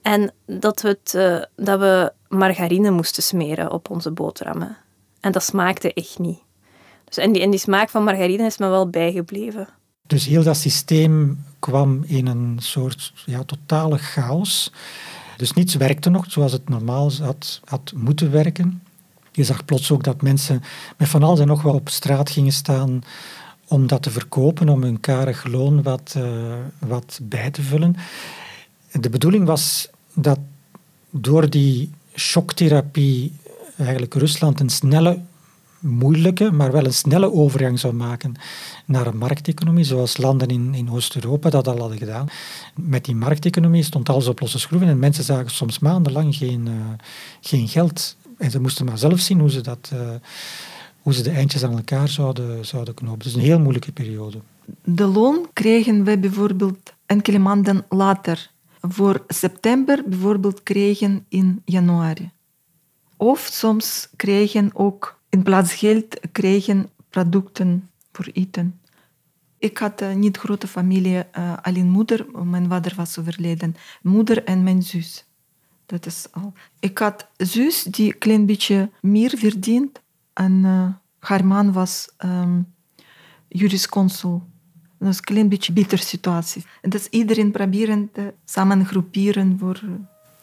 En 0.01 0.33
dat 0.45 0.81
we, 0.81 0.87
het, 0.87 1.13
uh, 1.15 1.65
dat 1.65 1.79
we 1.79 2.13
margarine 2.27 2.91
moesten 2.91 3.23
smeren 3.23 3.71
op 3.71 3.89
onze 3.89 4.11
boterhammen. 4.11 4.77
En 5.19 5.31
dat 5.31 5.43
smaakte 5.43 5.93
echt 5.93 6.19
niet. 6.19 6.39
Dus 7.05 7.17
en, 7.17 7.31
die, 7.31 7.41
en 7.41 7.49
die 7.49 7.59
smaak 7.59 7.89
van 7.89 8.03
margarine 8.03 8.45
is 8.45 8.57
me 8.57 8.67
wel 8.67 8.89
bijgebleven. 8.89 9.67
Dus 10.07 10.25
heel 10.25 10.43
dat 10.43 10.57
systeem 10.57 11.45
kwam 11.59 12.03
in 12.07 12.27
een 12.27 12.57
soort 12.59 13.13
ja, 13.25 13.43
totale 13.43 13.97
chaos. 13.97 14.71
Dus 15.37 15.53
niets 15.53 15.75
werkte 15.75 16.09
nog 16.09 16.25
zoals 16.27 16.51
het 16.51 16.69
normaal 16.69 17.11
had, 17.21 17.59
had 17.65 17.93
moeten 17.95 18.31
werken. 18.31 18.81
Je 19.31 19.43
zag 19.43 19.65
plots 19.65 19.91
ook 19.91 20.03
dat 20.03 20.21
mensen 20.21 20.63
met 20.97 21.07
van 21.07 21.23
alles 21.23 21.39
en 21.39 21.47
nog 21.47 21.61
wat 21.61 21.73
op 21.73 21.89
straat 21.89 22.29
gingen 22.29 22.53
staan 22.53 23.01
om 23.67 23.87
dat 23.87 24.01
te 24.01 24.11
verkopen, 24.11 24.69
om 24.69 24.83
hun 24.83 24.99
karig 24.99 25.45
loon 25.45 25.83
wat, 25.83 26.13
uh, 26.17 26.53
wat 26.79 27.19
bij 27.21 27.51
te 27.51 27.61
vullen. 27.61 27.95
De 28.91 29.09
bedoeling 29.09 29.45
was 29.45 29.89
dat 30.13 30.39
door 31.09 31.49
die 31.49 31.91
shocktherapie 32.15 33.33
eigenlijk 33.77 34.13
Rusland 34.13 34.59
een 34.59 34.69
snelle 34.69 35.19
moeilijke, 35.85 36.51
maar 36.51 36.71
wel 36.71 36.85
een 36.85 36.93
snelle 36.93 37.31
overgang 37.31 37.79
zou 37.79 37.93
maken 37.93 38.33
naar 38.85 39.07
een 39.07 39.17
markteconomie, 39.17 39.83
zoals 39.83 40.17
landen 40.17 40.47
in, 40.47 40.73
in 40.73 40.91
Oost-Europa 40.91 41.49
dat 41.49 41.67
al 41.67 41.79
hadden 41.79 41.97
gedaan. 41.97 42.27
Met 42.75 43.05
die 43.05 43.15
markteconomie 43.15 43.83
stond 43.83 44.09
alles 44.09 44.27
op 44.27 44.39
losse 44.39 44.59
schroeven 44.59 44.87
en 44.87 44.99
mensen 44.99 45.23
zagen 45.23 45.51
soms 45.51 45.79
maandenlang 45.79 46.35
geen, 46.35 46.65
uh, 46.67 46.73
geen 47.41 47.67
geld. 47.67 48.17
En 48.37 48.51
ze 48.51 48.59
moesten 48.59 48.85
maar 48.85 48.97
zelf 48.97 49.19
zien 49.19 49.39
hoe 49.39 49.51
ze, 49.51 49.61
dat, 49.61 49.91
uh, 49.93 49.99
hoe 51.01 51.13
ze 51.13 51.23
de 51.23 51.29
eindjes 51.29 51.63
aan 51.63 51.75
elkaar 51.75 52.07
zouden, 52.07 52.65
zouden 52.65 52.93
knopen. 52.93 53.23
Dus 53.23 53.33
een 53.33 53.41
heel 53.41 53.59
moeilijke 53.59 53.91
periode. 53.91 54.37
De 54.83 55.05
loon 55.05 55.47
kregen 55.53 56.03
we 56.03 56.17
bijvoorbeeld 56.17 56.93
enkele 57.05 57.39
maanden 57.39 57.85
later. 57.89 58.51
Voor 58.81 59.23
september 59.27 60.03
bijvoorbeeld 60.05 60.63
kregen 60.63 61.25
in 61.29 61.61
januari. 61.65 62.31
Of 63.17 63.49
soms 63.51 64.09
kregen 64.15 64.69
ook 64.73 65.14
in 65.35 65.43
plaats 65.43 65.73
geld 65.73 66.19
kregen 66.31 66.89
producten 67.09 67.89
voor 68.11 68.27
eten. 68.33 68.79
Ik 69.57 69.77
had 69.77 70.01
uh, 70.01 70.13
niet 70.13 70.37
grote 70.37 70.67
familie, 70.67 71.23
uh, 71.37 71.53
alleen 71.61 71.89
moeder. 71.89 72.25
Mijn 72.43 72.67
vader 72.69 72.93
was 72.95 73.19
overleden. 73.19 73.75
Moeder 74.01 74.43
en 74.43 74.63
mijn 74.63 74.83
zus. 74.83 75.25
Dat 75.85 76.05
is 76.05 76.27
al. 76.31 76.53
Ik 76.79 76.97
had 76.97 77.27
zus 77.37 77.83
die 77.83 78.13
een 78.13 78.17
klein 78.17 78.45
beetje 78.45 78.89
meer 79.01 79.33
verdient. 79.37 80.01
En 80.33 80.51
uh, 80.63 80.87
haar 81.19 81.45
man 81.45 81.71
was 81.71 82.09
um, 82.25 82.73
jurisconsul. 83.47 84.43
Dat 84.99 85.09
is 85.09 85.17
een 85.17 85.23
klein 85.23 85.49
beetje 85.49 85.73
bitter 85.73 85.97
situatie. 85.97 86.63
En 86.81 86.89
dus 86.89 87.07
iedereen 87.09 87.51
proberen 87.51 88.09
te 88.11 88.33
samen 88.45 88.85
groeperen 88.85 89.57
voor 89.59 89.81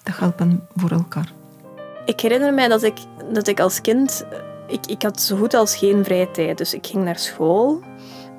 te 0.02 0.12
helpen 0.12 0.66
voor 0.74 0.90
elkaar. 0.90 1.32
Ik 2.04 2.20
herinner 2.20 2.54
mij 2.54 2.68
dat 2.68 2.82
ik, 2.82 2.98
dat 3.32 3.48
ik 3.48 3.60
als 3.60 3.80
kind 3.80 4.24
ik, 4.66 4.86
ik 4.86 5.02
had 5.02 5.20
zo 5.20 5.36
goed 5.36 5.54
als 5.54 5.76
geen 5.76 6.04
vrije 6.04 6.30
tijd. 6.30 6.58
Dus 6.58 6.74
ik 6.74 6.86
ging 6.86 7.04
naar 7.04 7.18
school. 7.18 7.80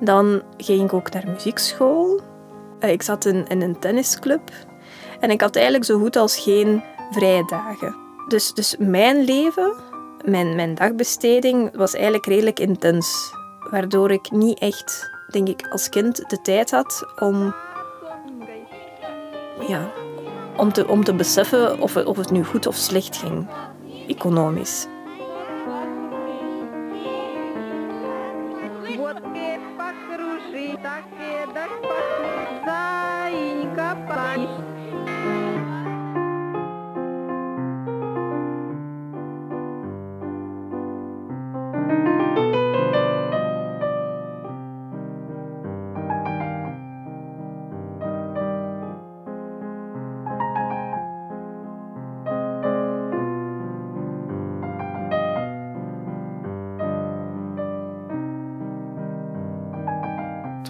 Dan 0.00 0.42
ging 0.56 0.84
ik 0.84 0.92
ook 0.92 1.12
naar 1.12 1.28
muziekschool. 1.28 2.20
Eh, 2.78 2.90
ik 2.90 3.02
zat 3.02 3.24
in, 3.24 3.46
in 3.46 3.62
een 3.62 3.78
tennisclub. 3.78 4.50
En 5.20 5.30
ik 5.30 5.40
had 5.40 5.56
eigenlijk 5.56 5.84
zo 5.84 5.98
goed 5.98 6.16
als 6.16 6.38
geen 6.38 6.82
vrije 7.10 7.44
dagen. 7.46 7.96
Dus, 8.28 8.52
dus 8.52 8.76
mijn 8.78 9.24
leven, 9.24 9.74
mijn, 10.24 10.54
mijn 10.54 10.74
dagbesteding, 10.74 11.76
was 11.76 11.94
eigenlijk 11.94 12.26
redelijk 12.26 12.60
intens. 12.60 13.34
Waardoor 13.70 14.10
ik 14.10 14.30
niet 14.30 14.58
echt, 14.58 15.10
denk 15.30 15.48
ik, 15.48 15.68
als 15.70 15.88
kind 15.88 16.30
de 16.30 16.40
tijd 16.42 16.70
had 16.70 17.12
om, 17.18 17.54
ja, 19.68 19.90
om, 20.56 20.72
te, 20.72 20.88
om 20.88 21.04
te 21.04 21.14
beseffen 21.14 21.80
of 21.80 21.96
of 21.96 22.16
het 22.16 22.30
nu 22.30 22.44
goed 22.44 22.66
of 22.66 22.76
slecht 22.76 23.16
ging, 23.16 23.46
economisch. 24.08 24.86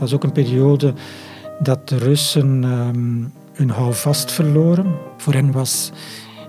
Was 0.04 0.14
ook 0.14 0.24
een 0.24 0.32
periode 0.32 0.94
dat 1.58 1.88
de 1.88 1.98
Russen 1.98 2.64
um, 2.64 3.32
hun 3.54 3.70
houvast 3.70 4.32
verloren. 4.32 4.94
Voor 5.16 5.32
hen 5.32 5.52
was 5.52 5.92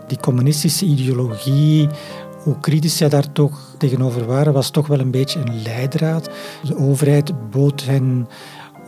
die 0.08 0.20
communistische 0.20 0.86
ideologie 0.86 1.90
hoe 2.46 2.60
kritisch 2.60 2.98
zij 2.98 3.10
daar 3.10 3.32
toch 3.32 3.76
tegenover 3.78 4.26
waren, 4.26 4.54
was 4.54 4.70
toch 4.70 4.88
wel 4.88 5.00
een 5.00 5.12
beetje 5.12 5.40
een 5.40 5.62
leidraad. 5.62 6.30
De 6.64 6.78
overheid 6.78 7.50
bood 7.50 7.84
hen 7.84 8.28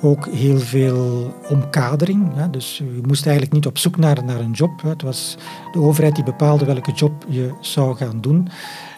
ook 0.01 0.27
heel 0.27 0.59
veel 0.59 1.33
omkadering. 1.49 2.45
Dus 2.51 2.77
je 2.77 3.01
moest 3.05 3.25
eigenlijk 3.25 3.55
niet 3.55 3.65
op 3.65 3.77
zoek 3.77 3.97
naar, 3.97 4.23
naar 4.23 4.39
een 4.39 4.51
job. 4.51 4.81
Het 4.81 5.01
was 5.01 5.37
de 5.71 5.79
overheid 5.79 6.15
die 6.15 6.23
bepaalde 6.23 6.65
welke 6.65 6.91
job 6.91 7.25
je 7.27 7.53
zou 7.61 7.95
gaan 7.95 8.21
doen. 8.21 8.47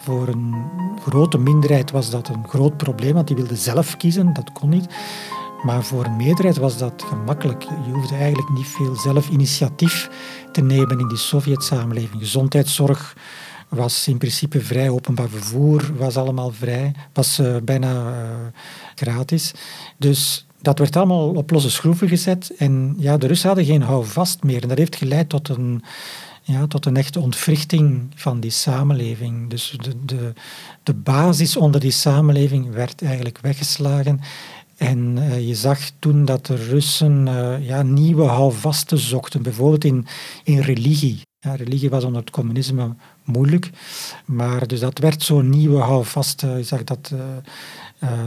Voor 0.02 0.28
een 0.28 0.54
grote 1.02 1.38
minderheid 1.38 1.90
was 1.90 2.10
dat 2.10 2.28
een 2.28 2.48
groot 2.48 2.76
probleem, 2.76 3.14
want 3.14 3.26
die 3.26 3.36
wilde 3.36 3.56
zelf 3.56 3.96
kiezen, 3.96 4.32
dat 4.32 4.52
kon 4.52 4.68
niet. 4.68 4.86
Maar 5.62 5.84
voor 5.84 6.04
een 6.04 6.16
meerderheid 6.16 6.56
was 6.56 6.78
dat 6.78 7.04
gemakkelijk. 7.06 7.62
Je 7.62 7.92
hoefde 7.92 8.14
eigenlijk 8.14 8.48
niet 8.48 8.66
veel 8.66 8.96
zelf 8.96 9.28
initiatief 9.28 10.10
te 10.52 10.60
nemen 10.60 10.98
in 10.98 11.08
die 11.08 11.18
Sovjet-samenleving. 11.18 12.20
Gezondheidszorg 12.20 13.16
was 13.68 14.08
in 14.08 14.18
principe 14.18 14.60
vrij, 14.60 14.88
openbaar 14.88 15.28
vervoer 15.28 15.90
was 15.96 16.16
allemaal 16.16 16.50
vrij, 16.50 16.92
was 17.12 17.38
uh, 17.38 17.56
bijna 17.62 17.92
uh, 17.92 18.28
gratis. 18.94 19.52
Dus 19.96 20.46
dat 20.60 20.78
werd 20.78 20.96
allemaal 20.96 21.28
op 21.28 21.50
losse 21.50 21.70
schroeven 21.70 22.08
gezet. 22.08 22.52
En 22.56 22.94
ja, 22.98 23.16
de 23.16 23.26
Russen 23.26 23.48
hadden 23.48 23.66
geen 23.66 23.82
houvast 23.82 24.42
meer. 24.42 24.62
En 24.62 24.68
dat 24.68 24.78
heeft 24.78 24.96
geleid 24.96 25.28
tot 25.28 25.48
een, 25.48 25.82
ja, 26.42 26.66
tot 26.66 26.86
een 26.86 26.96
echte 26.96 27.20
ontwrichting 27.20 28.06
van 28.14 28.40
die 28.40 28.50
samenleving. 28.50 29.50
Dus 29.50 29.76
de, 29.80 30.04
de, 30.04 30.32
de 30.82 30.94
basis 30.94 31.56
onder 31.56 31.80
die 31.80 31.90
samenleving 31.90 32.72
werd 32.72 33.02
eigenlijk 33.02 33.38
weggeslagen. 33.40 34.20
En 34.80 35.16
uh, 35.16 35.48
je 35.48 35.54
zag 35.54 35.90
toen 35.98 36.24
dat 36.24 36.46
de 36.46 36.54
Russen 36.54 37.26
uh, 37.26 37.66
ja, 37.66 37.82
nieuwe 37.82 38.24
houvasten 38.24 38.98
zochten, 38.98 39.42
bijvoorbeeld 39.42 39.84
in, 39.84 40.06
in 40.44 40.60
religie. 40.60 41.22
Ja, 41.38 41.54
religie 41.54 41.90
was 41.90 42.04
onder 42.04 42.20
het 42.20 42.30
communisme 42.30 42.94
moeilijk, 43.24 43.70
maar 44.24 44.66
dus 44.66 44.80
dat 44.80 44.98
werd 44.98 45.22
zo'n 45.22 45.48
nieuwe 45.48 45.80
houvast. 45.80 46.40
je 46.40 46.62
zag 46.62 46.84
dat 46.84 47.10
uh, 47.14 47.20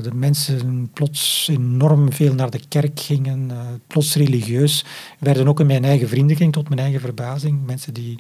de 0.02 0.14
mensen 0.14 0.90
plots 0.94 1.48
enorm 1.52 2.14
veel 2.14 2.34
naar 2.34 2.50
de 2.50 2.68
kerk 2.68 3.00
gingen, 3.00 3.52
plots 3.88 4.16
religieus. 4.16 4.86
Werden 5.20 5.48
ook 5.48 5.60
in 5.60 5.66
mijn 5.66 5.86
eigen 5.86 6.10
vriendenkring, 6.10 6.54
tot 6.54 6.70
mijn 6.70 6.82
eigen 6.82 7.00
verbazing, 7.00 7.66
mensen 7.66 7.94
die 7.94 8.20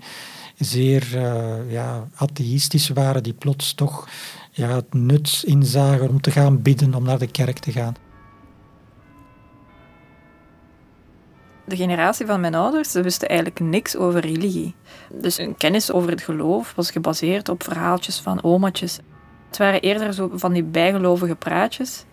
zeer 0.57 1.07
ja, 1.69 2.07
atheïstisch 2.15 2.89
waren, 2.89 3.23
die 3.23 3.33
plots 3.33 3.73
toch 3.73 4.09
ja, 4.51 4.75
het 4.75 4.93
nut 4.93 5.43
inzagen 5.45 6.09
om 6.09 6.21
te 6.21 6.31
gaan 6.31 6.61
bidden, 6.61 6.93
om 6.93 7.03
naar 7.03 7.19
de 7.19 7.31
kerk 7.31 7.59
te 7.59 7.71
gaan. 7.71 8.02
De 11.65 11.75
generatie 11.75 12.25
van 12.25 12.39
mijn 12.39 12.55
ouders, 12.55 12.91
ze 12.91 13.01
wisten 13.01 13.27
eigenlijk 13.27 13.59
niks 13.59 13.95
over 13.95 14.19
religie. 14.19 14.75
Dus 15.11 15.37
hun 15.37 15.57
kennis 15.57 15.91
over 15.91 16.09
het 16.09 16.21
geloof 16.21 16.73
was 16.75 16.91
gebaseerd 16.91 17.49
op 17.49 17.63
verhaaltjes 17.63 18.19
van 18.19 18.43
omaatjes. 18.43 18.99
Het 19.47 19.57
waren 19.57 19.81
eerder 19.81 20.13
zo 20.13 20.29
van 20.33 20.53
die 20.53 20.63
bijgelovige 20.63 21.35
praatjes, 21.35 22.05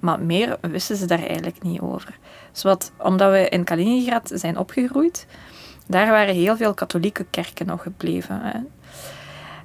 maar 0.00 0.20
meer 0.20 0.58
wisten 0.60 0.96
ze 0.96 1.06
daar 1.06 1.22
eigenlijk 1.22 1.62
niet 1.62 1.80
over. 1.80 2.18
Dus 2.52 2.62
wat, 2.62 2.92
omdat 2.98 3.30
we 3.30 3.48
in 3.48 3.64
Kaliningrad 3.64 4.30
zijn 4.34 4.58
opgegroeid, 4.58 5.26
daar 5.86 6.10
waren 6.10 6.34
heel 6.34 6.56
veel 6.56 6.74
katholieke 6.74 7.26
kerken 7.30 7.66
nog 7.66 7.82
gebleven. 7.82 8.40
Hè. 8.40 8.58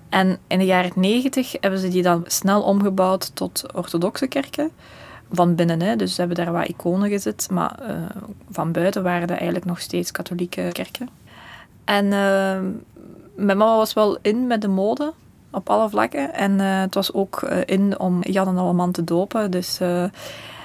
En 0.10 0.40
in 0.48 0.60
de 0.60 0.66
jaren 0.66 0.92
negentig 0.96 1.52
hebben 1.60 1.80
ze 1.80 1.88
die 1.88 2.04
dan 2.04 2.24
snel 2.28 2.62
omgebouwd 2.62 3.36
tot 3.36 3.74
orthodoxe 3.74 4.28
kerken 4.28 4.72
van 5.32 5.56
binnen. 5.56 5.82
Hè. 5.82 5.96
Dus 5.96 6.16
ze 6.16 6.20
hebben 6.20 6.46
daar 6.46 6.54
wat 6.54 6.68
iconen 6.68 7.10
gezet, 7.10 7.48
maar 7.52 7.80
uh, 7.82 7.96
van 8.50 8.72
buiten 8.72 9.04
waren 9.04 9.28
dat 9.28 9.38
eigenlijk 9.38 9.66
nog 9.66 9.80
steeds 9.80 10.12
katholieke 10.12 10.70
kerken. 10.72 11.10
En 11.86 12.06
uh, 12.06 12.12
mijn 13.36 13.58
mama 13.58 13.76
was 13.76 13.94
wel 13.94 14.18
in 14.22 14.48
met 14.48 14.62
de 14.62 14.68
mode 14.68 15.14
op 15.52 15.70
alle 15.70 15.90
vlakken. 15.90 16.34
En 16.34 16.52
uh, 16.52 16.80
het 16.80 16.94
was 16.94 17.14
ook 17.14 17.42
in 17.66 18.00
om 18.00 18.24
Jan 18.24 18.48
en 18.48 18.58
Alleman 18.58 18.92
te 18.92 19.04
dopen. 19.04 19.52
Dus 19.52 19.80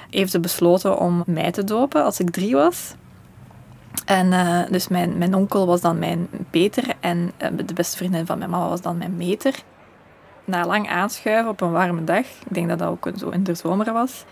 heeft 0.09 0.31
ze 0.31 0.39
besloten 0.39 0.99
om 0.99 1.23
mij 1.25 1.51
te 1.51 1.63
dopen 1.63 2.03
als 2.03 2.19
ik 2.19 2.29
drie 2.29 2.55
was. 2.55 2.93
En 4.05 4.31
dus 4.71 4.87
mijn, 4.87 5.17
mijn 5.17 5.35
onkel 5.35 5.65
was 5.65 5.81
dan 5.81 5.99
mijn 5.99 6.27
Peter 6.49 6.83
en 6.99 7.31
de 7.65 7.73
beste 7.73 7.97
vriendin 7.97 8.25
van 8.25 8.37
mijn 8.37 8.49
mama 8.49 8.69
was 8.69 8.81
dan 8.81 8.97
mijn 8.97 9.17
meter. 9.17 9.55
Na 10.45 10.65
lang 10.65 10.89
aanschuiven 10.89 11.51
op 11.51 11.61
een 11.61 11.71
warme 11.71 12.03
dag, 12.03 12.19
ik 12.19 12.53
denk 12.53 12.67
dat 12.67 12.79
dat 12.79 12.87
ook 12.87 13.09
zo 13.17 13.29
in 13.29 13.43
de 13.43 13.53
zomer 13.53 13.93
was, 13.93 14.25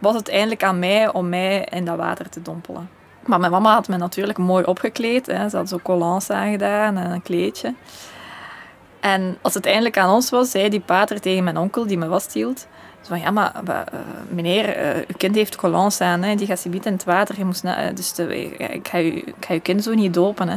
was 0.00 0.14
het 0.14 0.28
eindelijk 0.28 0.64
aan 0.64 0.78
mij 0.78 1.12
om 1.12 1.28
mij 1.28 1.68
in 1.70 1.84
dat 1.84 1.96
water 1.96 2.28
te 2.28 2.42
dompelen. 2.42 2.88
Maar 3.26 3.40
mijn 3.40 3.52
mama 3.52 3.72
had 3.72 3.88
me 3.88 3.96
natuurlijk 3.96 4.38
mooi 4.38 4.64
opgekleed. 4.64 5.26
Hè. 5.26 5.48
Ze 5.48 5.56
had 5.56 5.68
zo 5.68 5.78
collants 5.82 6.30
aangedaan 6.30 6.96
en 6.96 7.10
een 7.10 7.22
kleedje. 7.22 7.74
En 9.00 9.38
als 9.42 9.54
het 9.54 9.66
eindelijk 9.66 9.98
aan 9.98 10.10
ons 10.14 10.30
was, 10.30 10.50
zei 10.50 10.68
die 10.68 10.80
pater 10.80 11.20
tegen 11.20 11.44
mijn 11.44 11.56
onkel 11.56 11.86
die 11.86 11.98
me 11.98 12.08
vasthield. 12.08 12.66
Van, 13.02 13.20
ja, 13.20 13.30
maar 13.30 13.60
uh, 13.68 13.78
meneer, 14.28 14.82
uh, 14.82 14.96
uw 14.96 15.16
kind 15.16 15.34
heeft 15.34 15.56
collants 15.56 16.00
aan. 16.00 16.22
Hè. 16.22 16.34
Die 16.34 16.46
gaat 16.46 16.58
ze 16.58 16.68
in 16.68 16.92
het 16.92 17.04
water. 17.04 17.38
Je 17.38 17.44
moest, 17.44 17.64
dus 17.94 18.18
ik, 18.18 18.88
ga 18.88 18.98
ik 18.98 19.34
ga 19.40 19.54
uw 19.54 19.60
kind 19.60 19.82
zo 19.82 19.94
niet 19.94 20.14
dopen. 20.14 20.48
Hè. 20.48 20.56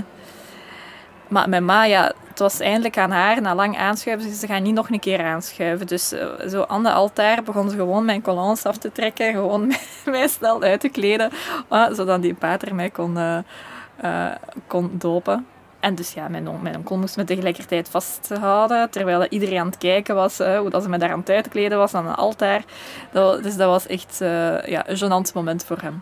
Maar 1.27 1.49
mijn 1.49 1.65
ma, 1.65 1.83
ja, 1.83 2.12
het 2.33 2.39
was 2.39 2.59
eindelijk 2.59 2.97
aan 2.97 3.12
haar, 3.12 3.41
na 3.41 3.55
lang 3.55 3.77
aanschuiven, 3.77 4.33
ze 4.33 4.47
gaan 4.47 4.63
niet 4.63 4.73
nog 4.73 4.89
een 4.89 4.99
keer 4.99 5.23
aanschuiven. 5.23 5.88
Dus 5.88 6.13
uh, 6.13 6.25
zo 6.47 6.63
aan 6.67 6.83
de 6.83 6.91
altaar 6.91 7.43
begon 7.43 7.69
ze 7.69 7.75
gewoon 7.75 8.05
mijn 8.05 8.21
collants 8.21 8.65
af 8.65 8.77
te 8.77 8.91
trekken, 8.91 9.33
gewoon 9.33 9.73
mij 10.05 10.27
snel 10.27 10.62
uit 10.62 10.79
te 10.79 10.89
kleden, 10.89 11.31
uh, 11.71 11.86
zodat 11.91 12.21
die 12.21 12.33
pater 12.33 12.75
mij 12.75 12.89
kon, 12.89 13.17
uh, 13.17 14.31
kon 14.67 14.91
dopen. 14.93 15.47
En 15.79 15.95
dus 15.95 16.13
ja, 16.13 16.27
mijn, 16.27 16.47
mijn 16.62 16.75
onkel 16.75 16.97
moest 16.97 17.17
me 17.17 17.23
tegelijkertijd 17.23 17.89
vasthouden, 17.89 18.89
terwijl 18.89 19.25
iedereen 19.25 19.59
aan 19.59 19.65
het 19.65 19.77
kijken 19.77 20.15
was, 20.15 20.38
hoe 20.38 20.69
dat 20.69 20.83
ze 20.83 20.89
me 20.89 20.97
daar 20.97 21.12
aan 21.12 21.19
het 21.19 21.29
uitkleden 21.29 21.77
was 21.77 21.93
aan 21.93 22.07
een 22.07 22.15
altaar. 22.15 22.63
Dus 23.12 23.55
dat 23.55 23.69
was 23.69 23.88
echt 23.88 24.17
ja, 24.65 24.89
een 24.89 24.97
gênant 24.97 25.33
moment 25.33 25.65
voor 25.65 25.77
hem. 25.81 26.01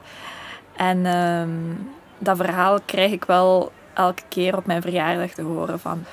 En 0.76 1.06
ehm, 1.06 1.50
dat 2.18 2.38
verhaal 2.38 2.80
krijg 2.86 3.12
ik 3.12 3.26
wel 3.26 3.72
elke 4.02 4.24
keer 4.30 4.58
op 4.58 4.66
mijn 4.66 4.82
verjaardag 4.82 5.32
te 5.32 5.42
horen 5.42 5.80
van 5.80 6.04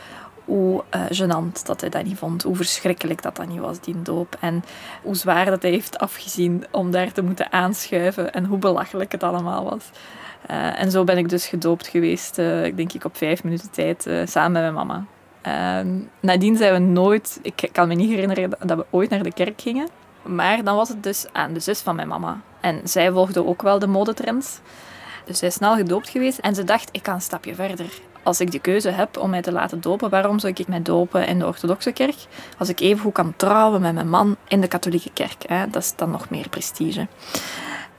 hoe 0.44 0.84
uh, 0.94 1.02
gênant 1.10 1.62
dat 1.64 1.80
hij 1.80 1.90
dat 1.90 2.04
niet 2.04 2.18
vond, 2.18 2.42
hoe 2.42 2.56
verschrikkelijk 2.56 3.22
dat 3.22 3.36
dat 3.36 3.48
niet 3.48 3.60
was, 3.60 3.80
die 3.80 4.02
doop. 4.02 4.36
En 4.40 4.64
hoe 5.02 5.14
zwaar 5.14 5.44
dat 5.44 5.62
hij 5.62 5.70
heeft 5.70 5.98
afgezien 5.98 6.64
om 6.70 6.90
daar 6.90 7.12
te 7.12 7.22
moeten 7.22 7.52
aanschuiven 7.52 8.32
en 8.32 8.44
hoe 8.44 8.58
belachelijk 8.58 9.12
het 9.12 9.22
allemaal 9.22 9.64
was. 9.64 9.90
Uh, 10.50 10.80
en 10.80 10.90
zo 10.90 11.04
ben 11.04 11.18
ik 11.18 11.28
dus 11.28 11.46
gedoopt 11.46 11.86
geweest, 11.86 12.38
uh, 12.38 12.76
denk 12.76 12.92
ik 12.92 13.04
op 13.04 13.16
vijf 13.16 13.44
minuten 13.44 13.70
tijd, 13.70 14.10
samen 14.24 14.52
met 14.52 14.72
mijn 14.72 14.74
mama. 14.74 15.04
nadien 16.20 16.56
zijn 16.56 16.72
we 16.72 16.78
nooit, 16.78 17.38
ik 17.42 17.68
kan 17.72 17.88
me 17.88 17.94
niet 17.94 18.10
herinneren 18.10 18.50
dat 18.58 18.78
we 18.78 18.86
ooit 18.90 19.10
naar 19.10 19.22
de 19.22 19.32
kerk 19.32 19.60
gingen. 19.60 19.88
Maar 20.22 20.64
dan 20.64 20.76
was 20.76 20.88
het 20.88 21.02
dus 21.02 21.26
aan 21.32 21.52
de 21.52 21.60
zus 21.60 21.80
van 21.80 21.96
mijn 21.96 22.08
mama. 22.08 22.40
En 22.60 22.80
zij 22.84 23.10
volgde 23.10 23.46
ook 23.46 23.62
wel 23.62 23.78
de 23.78 23.86
modetrends. 23.86 24.60
Dus 25.28 25.38
zij 25.38 25.48
is 25.48 25.54
snel 25.54 25.76
gedoopt 25.76 26.08
geweest 26.08 26.38
en 26.38 26.54
ze 26.54 26.64
dacht, 26.64 26.88
ik 26.92 27.02
kan 27.02 27.14
een 27.14 27.20
stapje 27.20 27.54
verder. 27.54 27.86
Als 28.22 28.40
ik 28.40 28.50
de 28.50 28.58
keuze 28.58 28.88
heb 28.88 29.18
om 29.18 29.30
mij 29.30 29.42
te 29.42 29.52
laten 29.52 29.80
dopen, 29.80 30.10
waarom 30.10 30.38
zou 30.38 30.52
ik 30.56 30.68
mij 30.68 30.82
dopen 30.82 31.26
in 31.26 31.38
de 31.38 31.46
orthodoxe 31.46 31.92
kerk? 31.92 32.16
Als 32.58 32.68
ik 32.68 32.80
even 32.80 33.00
goed 33.00 33.12
kan 33.12 33.34
trouwen 33.36 33.80
met 33.80 33.94
mijn 33.94 34.08
man 34.08 34.36
in 34.48 34.60
de 34.60 34.68
katholieke 34.68 35.10
kerk. 35.12 35.44
Hè? 35.46 35.70
Dat 35.70 35.82
is 35.82 35.96
dan 35.96 36.10
nog 36.10 36.30
meer 36.30 36.48
prestige. 36.48 37.06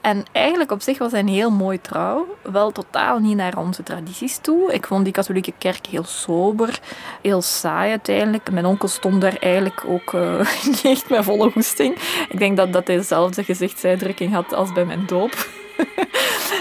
En 0.00 0.24
eigenlijk 0.32 0.70
op 0.70 0.82
zich 0.82 0.98
was 0.98 1.10
hij 1.10 1.20
een 1.20 1.28
heel 1.28 1.50
mooi 1.50 1.80
trouw. 1.80 2.36
Wel 2.42 2.72
totaal 2.72 3.18
niet 3.18 3.36
naar 3.36 3.58
onze 3.58 3.82
tradities 3.82 4.38
toe. 4.38 4.72
Ik 4.72 4.86
vond 4.86 5.04
die 5.04 5.12
katholieke 5.12 5.52
kerk 5.58 5.86
heel 5.86 6.04
sober, 6.04 6.80
heel 7.22 7.42
saai 7.42 7.90
uiteindelijk. 7.90 8.50
Mijn 8.50 8.66
onkel 8.66 8.88
stond 8.88 9.20
daar 9.20 9.36
eigenlijk 9.36 9.84
ook 9.86 10.12
uh, 10.12 10.52
niet 10.66 10.84
echt 10.84 11.10
met 11.10 11.24
volle 11.24 11.50
goesting. 11.50 11.94
Ik 12.28 12.38
denk 12.38 12.56
dat, 12.56 12.72
dat 12.72 12.86
hij 12.86 12.96
dezelfde 12.96 13.44
gezichtsuitdrukking 13.44 14.32
had 14.32 14.54
als 14.54 14.72
bij 14.72 14.84
mijn 14.84 15.06
doop. 15.06 15.48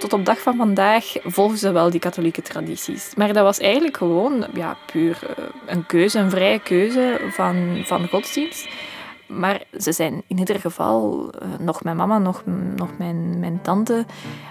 tot 0.00 0.12
op 0.12 0.24
dag 0.24 0.40
van 0.40 0.56
vandaag 0.56 1.04
volgen 1.24 1.58
ze 1.58 1.72
wel 1.72 1.90
die 1.90 2.00
katholieke 2.00 2.42
tradities. 2.42 3.14
Maar 3.16 3.32
dat 3.32 3.42
was 3.42 3.58
eigenlijk 3.58 3.96
gewoon 3.96 4.46
ja, 4.54 4.76
puur 4.92 5.18
eh, 5.36 5.44
een 5.66 5.86
keuze, 5.86 6.18
een 6.18 6.30
vrije 6.30 6.58
keuze 6.58 7.20
van, 7.30 7.82
van 7.84 8.08
godsdienst. 8.08 8.68
Maar 9.26 9.62
ze 9.78 9.92
zijn 9.92 10.22
in 10.26 10.38
ieder 10.38 10.60
geval, 10.60 11.30
eh, 11.38 11.48
nog 11.58 11.82
mijn 11.82 11.96
mama, 11.96 12.18
nog, 12.18 12.42
nog 12.76 12.88
mijn, 12.98 13.38
mijn 13.38 13.60
tante, 13.62 14.04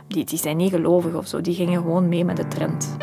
die, 0.08 0.26
die 0.26 0.38
zijn 0.38 0.58
niet 0.58 0.72
gelovig 0.72 1.14
of 1.14 1.28
zo. 1.28 1.42
Die 1.42 1.56
gingen 1.56 1.82
gewoon 1.82 2.10
mee 2.10 2.26
met 2.26 2.38
de 2.38 2.48
trend. 2.48 2.98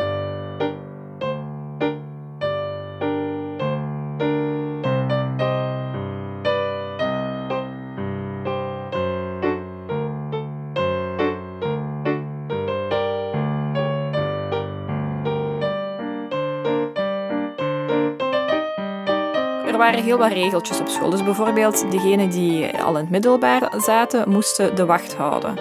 Waren 19.87 20.05
heel 20.05 20.19
wat 20.19 20.33
regeltjes 20.33 20.81
op 20.81 20.89
school. 20.89 21.11
Dus 21.11 21.25
bijvoorbeeld 21.25 21.91
degenen 21.91 22.31
die 22.31 22.79
al 22.79 22.95
in 22.95 23.01
het 23.01 23.11
middelbaar 23.11 23.73
zaten, 23.77 24.29
moesten 24.29 24.77
de 24.77 24.87
wacht 24.87 25.15
houden. 25.15 25.55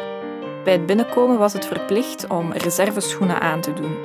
Bij 0.64 0.74
het 0.74 0.86
binnenkomen 0.86 1.38
was 1.38 1.54
het 1.54 1.66
verplicht 1.66 2.28
om 2.28 2.52
reserveschoenen 2.52 3.42
aan 3.42 3.62
te 3.62 3.74
doen. 3.74 3.96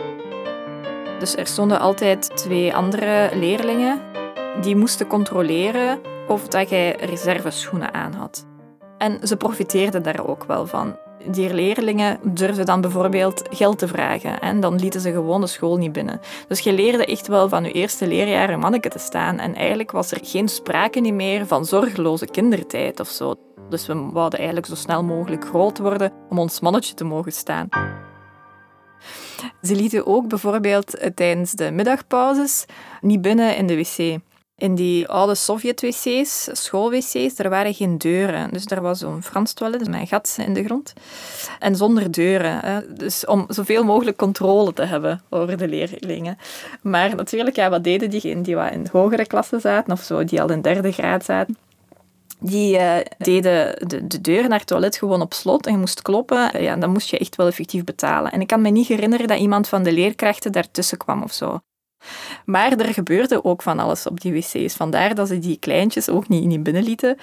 Dus 1.18 1.36
er 1.36 1.46
stonden 1.46 1.80
altijd 1.80 2.36
twee 2.36 2.74
andere 2.74 3.30
leerlingen 3.34 4.00
die 4.60 4.76
moesten 4.76 5.06
controleren 5.06 6.00
of 6.28 6.48
dat 6.48 6.68
jij 6.68 6.96
reserveschoenen 6.96 7.94
aan 7.94 8.12
had. 8.12 8.46
En 8.98 9.26
ze 9.26 9.36
profiteerden 9.36 10.02
daar 10.02 10.26
ook 10.26 10.44
wel 10.44 10.66
van. 10.66 10.96
Die 11.26 11.54
leerlingen 11.54 12.18
durfden 12.22 12.66
dan 12.66 12.80
bijvoorbeeld 12.80 13.42
geld 13.50 13.78
te 13.78 13.88
vragen 13.88 14.40
en 14.40 14.60
dan 14.60 14.74
lieten 14.74 15.00
ze 15.00 15.12
gewoon 15.12 15.40
de 15.40 15.46
school 15.46 15.76
niet 15.76 15.92
binnen. 15.92 16.20
Dus 16.48 16.60
je 16.60 16.72
leerde 16.72 17.06
echt 17.06 17.26
wel 17.26 17.48
van 17.48 17.64
je 17.64 17.72
eerste 17.72 18.06
leerjaar 18.06 18.50
een 18.50 18.58
manneke 18.58 18.88
te 18.88 18.98
staan 18.98 19.38
en 19.38 19.54
eigenlijk 19.54 19.90
was 19.90 20.10
er 20.10 20.18
geen 20.22 20.48
sprake 20.48 21.00
niet 21.00 21.14
meer 21.14 21.46
van 21.46 21.64
zorgeloze 21.64 22.26
kindertijd 22.26 23.00
of 23.00 23.08
zo. 23.08 23.34
Dus 23.68 23.86
we 23.86 23.94
wouden 23.94 24.38
eigenlijk 24.38 24.68
zo 24.68 24.74
snel 24.74 25.04
mogelijk 25.04 25.44
groot 25.44 25.78
worden 25.78 26.12
om 26.28 26.38
ons 26.38 26.60
mannetje 26.60 26.94
te 26.94 27.04
mogen 27.04 27.32
staan. 27.32 27.68
Ze 29.62 29.76
lieten 29.76 30.06
ook 30.06 30.28
bijvoorbeeld 30.28 31.10
tijdens 31.14 31.52
de 31.52 31.70
middagpauzes 31.70 32.64
niet 33.00 33.22
binnen 33.22 33.56
in 33.56 33.66
de 33.66 33.76
wc. 33.76 34.18
In 34.60 34.74
die 34.74 35.08
oude 35.08 35.34
Sovjet-wc's, 35.34 36.48
school-wc's, 36.52 37.38
er 37.38 37.48
waren 37.48 37.74
geen 37.74 37.98
deuren. 37.98 38.52
Dus 38.52 38.64
er 38.64 38.80
was 38.80 38.98
zo'n 38.98 39.22
Frans 39.22 39.52
toilet 39.52 39.88
met 39.88 40.00
een 40.00 40.06
gat 40.06 40.36
in 40.46 40.54
de 40.54 40.64
grond. 40.64 40.92
En 41.58 41.76
zonder 41.76 42.10
deuren. 42.10 42.58
Hè. 42.60 42.94
Dus 42.94 43.26
om 43.26 43.44
zoveel 43.48 43.84
mogelijk 43.84 44.16
controle 44.16 44.72
te 44.72 44.84
hebben 44.84 45.22
over 45.30 45.56
de 45.56 45.68
leerlingen. 45.68 46.38
Maar 46.82 47.14
natuurlijk, 47.14 47.56
ja, 47.56 47.70
wat 47.70 47.84
deden 47.84 48.10
diegenen 48.10 48.42
die 48.42 48.56
wat 48.56 48.72
in 48.72 48.86
hogere 48.92 49.26
klassen 49.26 49.60
zaten, 49.60 49.92
of 49.92 50.00
zo, 50.00 50.24
die 50.24 50.42
al 50.42 50.50
in 50.50 50.62
derde 50.62 50.92
graad 50.92 51.24
zaten? 51.24 51.56
Die 52.40 52.78
uh, 52.78 52.96
deden 53.18 53.88
de, 53.88 54.06
de 54.06 54.20
deur 54.20 54.48
naar 54.48 54.58
het 54.58 54.66
toilet 54.66 54.96
gewoon 54.96 55.20
op 55.20 55.34
slot 55.34 55.66
en 55.66 55.72
je 55.72 55.78
moest 55.78 56.02
kloppen. 56.02 56.62
Ja, 56.62 56.76
dan 56.76 56.90
moest 56.90 57.10
je 57.10 57.18
echt 57.18 57.36
wel 57.36 57.46
effectief 57.46 57.84
betalen. 57.84 58.32
En 58.32 58.40
ik 58.40 58.46
kan 58.46 58.60
me 58.60 58.70
niet 58.70 58.88
herinneren 58.88 59.26
dat 59.28 59.38
iemand 59.38 59.68
van 59.68 59.82
de 59.82 59.92
leerkrachten 59.92 60.52
daartussen 60.52 60.98
kwam 60.98 61.22
of 61.22 61.32
zo. 61.32 61.60
Maar 62.44 62.72
er 62.72 62.94
gebeurde 62.94 63.44
ook 63.44 63.62
van 63.62 63.78
alles 63.78 64.06
op 64.06 64.20
die 64.20 64.32
wc's. 64.32 64.74
Vandaar 64.74 65.14
dat 65.14 65.28
ze 65.28 65.38
die 65.38 65.58
kleintjes 65.58 66.08
ook 66.08 66.28
niet, 66.28 66.44
niet 66.44 66.62
binnenlieten. 66.62 67.16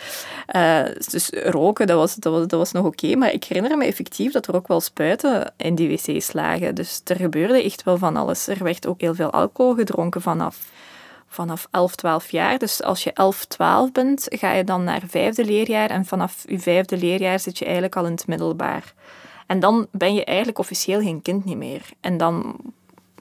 Uh, 0.56 0.84
dus 1.12 1.30
roken, 1.30 1.88
dat 1.88 1.98
was, 1.98 2.16
dat 2.16 2.34
was, 2.34 2.48
dat 2.48 2.60
was 2.60 2.72
nog 2.72 2.86
oké. 2.86 3.16
maar 3.16 3.34
ik 3.34 3.44
herinner 3.44 3.78
me 3.78 3.86
effectief 3.86 4.32
dat 4.32 4.48
er 4.48 4.56
ook 4.56 4.68
wel 4.68 4.82
spuiten 4.82 5.54
in 5.58 5.76
die 5.76 5.90
wc's 5.90 6.34
lagen. 6.34 6.76
Dus 6.76 7.02
er 7.04 7.16
gebeurde 7.16 7.64
echt 7.64 7.84
wel 7.84 7.98
van 7.98 8.16
alles. 8.16 8.48
Er 8.48 8.64
werd 8.64 8.88
ook 8.88 9.02
heel 9.02 9.16
veel 9.16 9.32
alcohol 9.32 9.76
gedronken 9.76 10.22
vanaf 10.22 10.58
vanaf 11.28 11.68
11, 11.72 11.96
12 11.96 12.32
jaar. 12.32 12.58
Dus 12.58 12.84
als 12.84 13.04
je 13.04 13.14
11, 13.14 13.46
12 13.46 13.92
bent, 13.92 14.26
ga 14.30 14.52
je 14.52 14.64
dan 14.64 14.84
naar 14.84 15.02
vijfde 15.08 15.46
leerjaar 15.46 15.90
en 15.90 16.06
vanaf 16.06 16.44
je 16.48 16.60
vijfde 16.60 16.98
leerjaar 16.98 17.40
zit 17.40 17.58
je 17.58 17.64
eigenlijk 17.64 17.96
al 17.96 18.06
in 18.06 18.12
het 18.12 18.28
middelbaar. 18.28 18.94
En 19.48 19.60
dan 19.60 19.88
ben 19.92 20.14
je 20.14 20.26
eigenlijk 20.26 20.60
officieel 20.60 21.02
geen 21.02 21.22
kind 21.22 21.46
niet 21.46 21.58
meer. 21.58 21.82
En 22.02 22.18
dan 22.18 22.56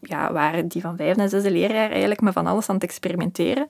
ja, 0.09 0.33
waren 0.33 0.69
die 0.69 0.83
van 0.83 0.97
vijfde 0.97 1.23
en 1.23 1.29
zesde 1.29 1.51
leerjaar 1.51 1.91
eigenlijk 1.91 2.21
met 2.21 2.33
van 2.33 2.47
alles 2.47 2.69
aan 2.69 2.75
het 2.75 2.85
experimenteren. 2.85 3.69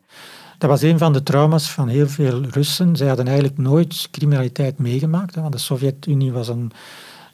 Dat 0.59 0.71
was 0.71 0.83
een 0.83 0.99
van 0.99 1.13
de 1.13 1.23
trauma's 1.23 1.71
van 1.71 1.89
heel 1.89 2.09
veel 2.09 2.43
Russen. 2.43 2.97
Zij 2.97 3.07
hadden 3.07 3.27
eigenlijk 3.27 3.59
nooit 3.59 4.09
criminaliteit 4.11 4.79
meegemaakt, 4.79 5.35
want 5.35 5.53
de 5.53 5.59
Sovjet-Unie 5.59 6.33
was 6.33 6.49
een 6.49 6.73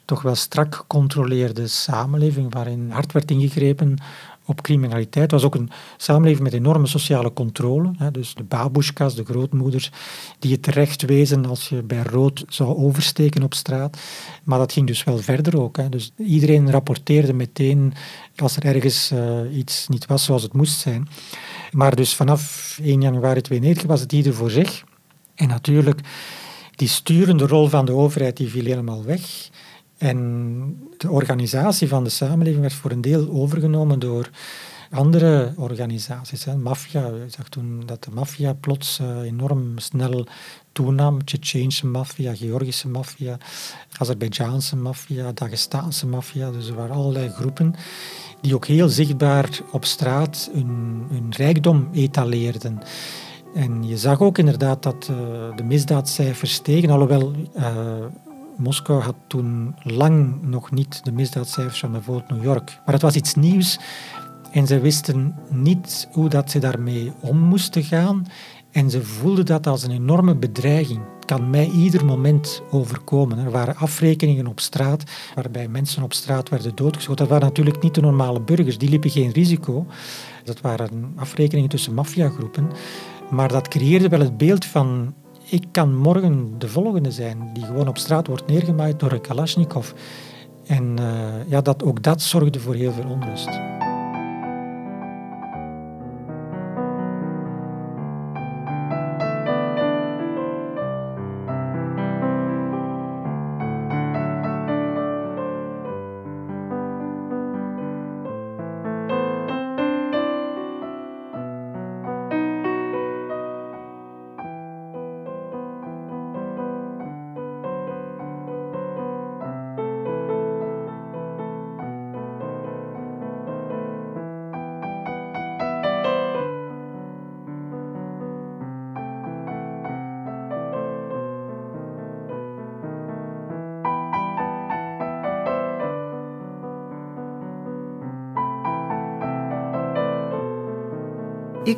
toch 0.05 0.21
wel 0.21 0.35
strak 0.35 0.75
gecontroleerde 0.75 1.67
samenleving 1.67 2.53
waarin 2.53 2.91
hard 2.91 3.11
werd 3.11 3.31
ingegrepen 3.31 3.97
op 4.45 4.61
criminaliteit. 4.61 5.31
Het 5.31 5.31
was 5.31 5.43
ook 5.43 5.55
een 5.55 5.69
samenleving 5.97 6.43
met 6.43 6.53
enorme 6.53 6.87
sociale 6.87 7.33
controle. 7.33 7.91
Hè. 7.97 8.11
Dus 8.11 8.33
de 8.33 8.43
babushkas, 8.43 9.15
de 9.15 9.25
grootmoeders, 9.25 9.91
die 10.39 10.51
je 10.51 10.59
terecht 10.59 11.01
wezen 11.01 11.45
als 11.45 11.69
je 11.69 11.83
bij 11.83 12.01
rood 12.01 12.45
zou 12.47 12.75
oversteken 12.77 13.43
op 13.43 13.53
straat. 13.53 13.97
Maar 14.43 14.59
dat 14.59 14.73
ging 14.73 14.87
dus 14.87 15.03
wel 15.03 15.17
verder 15.17 15.61
ook. 15.61 15.77
Hè. 15.77 15.89
Dus 15.89 16.11
iedereen 16.17 16.71
rapporteerde 16.71 17.33
meteen 17.33 17.93
als 18.35 18.55
er 18.55 18.65
ergens 18.65 19.11
uh, 19.11 19.57
iets 19.57 19.87
niet 19.87 20.05
was 20.05 20.23
zoals 20.23 20.43
het 20.43 20.53
moest 20.53 20.79
zijn. 20.79 21.07
Maar 21.71 21.95
dus 21.95 22.15
vanaf 22.15 22.77
1 22.81 23.01
januari 23.01 23.41
1992 23.41 23.87
was 23.87 23.99
het 23.99 24.11
ieder 24.11 24.33
voor 24.33 24.49
zich. 24.49 24.83
En 25.35 25.47
natuurlijk, 25.47 25.99
die 26.75 26.87
sturende 26.87 27.47
rol 27.47 27.67
van 27.67 27.85
de 27.85 27.93
overheid 27.93 28.37
die 28.37 28.49
viel 28.49 28.65
helemaal 28.65 29.03
weg. 29.03 29.49
En 29.97 30.89
de 30.97 31.09
organisatie 31.09 31.87
van 31.87 32.03
de 32.03 32.09
samenleving 32.09 32.61
werd 32.61 32.73
voor 32.73 32.91
een 32.91 33.01
deel 33.01 33.29
overgenomen 33.29 33.99
door 33.99 34.29
andere 34.89 35.53
organisaties. 35.57 36.45
Maffia, 36.45 37.07
je 37.07 37.25
zag 37.27 37.49
toen 37.49 37.83
dat 37.85 38.03
de 38.03 38.11
maffia 38.11 38.53
plots 38.53 38.99
uh, 38.99 39.21
enorm 39.21 39.77
snel 39.79 40.25
toenam. 40.71 41.23
Tsjetsjeense 41.25 41.87
maffia, 41.87 42.35
Georgische 42.35 42.89
maffia, 42.89 43.37
Azerbeidzjaanse 43.97 44.75
maffia, 44.75 45.31
Dagestaanse 45.31 46.07
maffia. 46.07 46.51
Dus 46.51 46.67
er 46.67 46.75
waren 46.75 46.95
allerlei 46.95 47.29
groepen 47.29 47.75
die 48.41 48.55
ook 48.55 48.65
heel 48.65 48.89
zichtbaar 48.89 49.59
op 49.71 49.85
straat 49.85 50.49
hun, 50.53 51.03
hun 51.09 51.33
rijkdom 51.37 51.89
etaleerden. 51.93 52.79
En 53.53 53.87
je 53.87 53.97
zag 53.97 54.21
ook 54.21 54.37
inderdaad 54.37 54.83
dat 54.83 55.07
uh, 55.11 55.17
de 55.55 55.63
misdaadcijfers 55.63 56.53
stegen, 56.53 56.89
alhoewel 56.89 57.33
uh, 57.57 57.65
Moskou 58.57 59.01
had 59.01 59.15
toen 59.27 59.75
lang 59.83 60.41
nog 60.41 60.71
niet 60.71 61.03
de 61.03 61.11
misdaadcijfers 61.11 61.79
van 61.79 61.91
bijvoorbeeld 61.91 62.29
New 62.29 62.43
York. 62.43 62.79
Maar 62.85 62.93
het 62.93 63.03
was 63.03 63.15
iets 63.15 63.35
nieuws 63.35 63.79
en 64.51 64.67
ze 64.67 64.79
wisten 64.79 65.35
niet 65.49 66.07
hoe 66.11 66.29
dat 66.29 66.51
ze 66.51 66.59
daarmee 66.59 67.11
om 67.19 67.37
moesten 67.37 67.83
gaan. 67.83 68.25
En 68.71 68.89
ze 68.89 69.03
voelden 69.03 69.45
dat 69.45 69.67
als 69.67 69.83
een 69.83 69.91
enorme 69.91 70.35
bedreiging. 70.35 71.01
Het 71.15 71.25
kan 71.25 71.49
mij 71.49 71.69
ieder 71.69 72.05
moment 72.05 72.61
overkomen. 72.71 73.37
Er 73.37 73.51
waren 73.51 73.75
afrekeningen 73.75 74.47
op 74.47 74.59
straat, 74.59 75.03
waarbij 75.35 75.67
mensen 75.67 76.03
op 76.03 76.13
straat 76.13 76.49
werden 76.49 76.75
doodgeschoten. 76.75 77.17
Dat 77.17 77.33
waren 77.33 77.47
natuurlijk 77.47 77.81
niet 77.81 77.95
de 77.95 78.01
normale 78.01 78.41
burgers, 78.41 78.77
die 78.77 78.89
liepen 78.89 79.09
geen 79.09 79.31
risico. 79.31 79.85
Dat 80.43 80.61
waren 80.61 81.13
afrekeningen 81.15 81.69
tussen 81.69 81.93
maffiagroepen. 81.93 82.71
Maar 83.29 83.47
dat 83.47 83.67
creëerde 83.67 84.09
wel 84.09 84.19
het 84.19 84.37
beeld 84.37 84.65
van 84.65 85.13
ik 85.53 85.65
kan 85.71 85.95
morgen 85.95 86.55
de 86.57 86.67
volgende 86.67 87.11
zijn 87.11 87.49
die 87.53 87.65
gewoon 87.65 87.87
op 87.87 87.97
straat 87.97 88.27
wordt 88.27 88.47
neergemaaid 88.47 88.99
door 88.99 89.11
een 89.11 89.21
Kalashnikov. 89.21 89.91
En 90.65 90.97
uh, 90.99 91.49
ja, 91.49 91.61
dat, 91.61 91.83
ook 91.83 92.03
dat 92.03 92.21
zorgde 92.21 92.59
voor 92.59 92.75
heel 92.75 92.91
veel 92.91 93.09
onrust. 93.09 93.49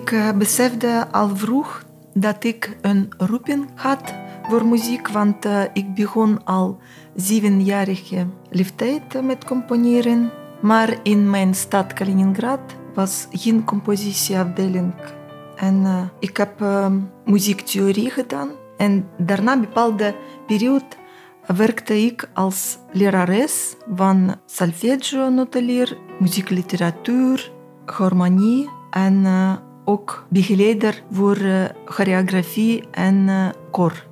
Ik 0.05 0.11
uh, 0.11 0.31
besefte 0.31 1.07
al 1.11 1.35
vroeg 1.35 1.83
dat 2.13 2.43
ik 2.43 2.77
een 2.81 3.13
roeping 3.17 3.69
had 3.75 4.13
voor 4.49 4.65
muziek, 4.65 5.07
want 5.07 5.45
uh, 5.45 5.61
ik 5.73 5.93
begon 5.93 6.43
al 6.43 6.77
zevenjarige 7.15 8.27
leeftijd 8.49 9.21
met 9.23 9.45
componeren. 9.45 10.31
Maar 10.61 10.97
in 11.03 11.29
mijn 11.29 11.55
stad 11.55 11.93
Kaliningrad 11.93 12.59
was 12.93 13.27
geen 13.31 13.63
compositieafdeling. 13.63 14.93
En 15.55 15.75
uh, 15.75 16.01
ik 16.19 16.37
heb 16.37 16.65
muziektheorie 17.23 18.09
gedaan. 18.09 18.49
En 18.77 19.09
daarna 19.17 19.59
bepaalde 19.59 20.15
periode 20.47 20.85
werkte 21.55 22.03
ik 22.03 22.29
als 22.33 22.77
lerares 22.91 23.75
van 23.95 24.35
solfeggio, 24.45 25.29
noteleer, 25.29 25.97
muziekliteratuur, 26.19 27.51
harmonie 27.85 28.69
en 28.91 29.25
ook 29.85 30.25
begeleider 30.29 31.03
voor 31.11 31.37
uh, 31.37 31.65
choreografie 31.85 32.83
en 32.91 33.15
uh, 33.15 33.49
koor. 33.71 34.05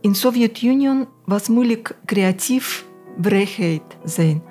In 0.00 0.14
Sovjet-Unie 0.14 1.06
was 1.24 1.48
moeilijk 1.48 1.96
creatief 2.04 2.86
vrijheid 3.20 3.82
zijn. 4.04 4.42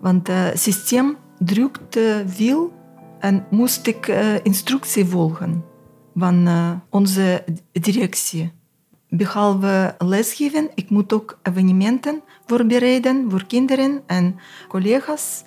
Want 0.00 0.26
het 0.26 0.60
systeem 0.60 1.16
drukte 1.38 2.24
veel 2.26 2.72
en 3.18 3.46
moest 3.50 3.86
ik 3.86 4.06
instructie 4.42 5.04
volgen 5.04 5.64
van 6.14 6.48
onze 6.90 7.44
directie. 7.72 8.52
Behalve 9.08 9.94
lesgeven, 9.98 10.70
ik 10.74 10.90
moet 10.90 11.12
ook 11.12 11.38
evenementen 11.42 12.22
voorbereiden 12.46 13.30
voor 13.30 13.46
kinderen 13.46 14.02
en 14.06 14.38
collega's 14.68 15.44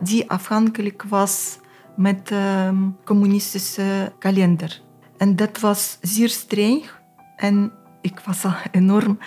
die 0.00 0.30
afhankelijk 0.30 1.02
was 1.08 1.58
met 1.96 2.28
de 2.28 2.72
communistische 3.04 4.12
kalender. 4.18 4.80
En 5.16 5.36
dat 5.36 5.60
was 5.60 5.98
zeer 6.00 6.28
streng. 6.28 6.90
En 7.36 7.72
ik 8.00 8.20
was 8.20 8.44
al 8.44 8.54
enorm 8.80 9.18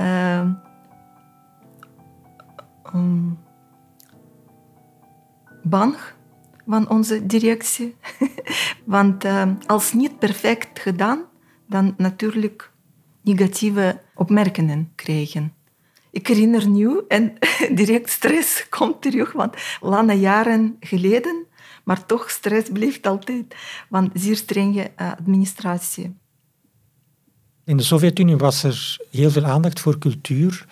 uh, 0.00 0.50
um, 2.94 3.38
bang 5.62 5.96
van 6.66 6.88
onze 6.88 7.26
directie. 7.26 7.96
Want 8.84 9.24
als 9.66 9.92
niet 9.92 10.18
perfect 10.18 10.78
gedaan, 10.78 11.24
dan 11.66 11.94
natuurlijk 11.96 12.70
negatieve 13.22 14.00
opmerkingen 14.14 14.92
krijgen. 14.94 15.54
Ik 16.10 16.26
herinner 16.26 16.68
nu 16.68 17.00
en 17.08 17.32
direct 17.80 18.10
stress 18.10 18.68
komt 18.68 19.02
terug, 19.02 19.32
want 19.32 19.54
lange 19.80 20.14
jaren 20.14 20.76
geleden, 20.80 21.35
maar 21.86 22.06
toch 22.06 22.30
stress 22.30 22.70
blijft 22.72 23.06
altijd, 23.06 23.54
want 23.88 24.10
zeer 24.14 24.36
strenge 24.36 24.90
uh, 25.00 25.12
administratie. 25.18 26.14
In 27.64 27.76
de 27.76 27.82
Sovjet-Unie 27.82 28.36
was 28.36 28.62
er 28.62 28.96
heel 29.10 29.30
veel 29.30 29.44
aandacht 29.44 29.80
voor 29.80 29.98
cultuur. 29.98 30.66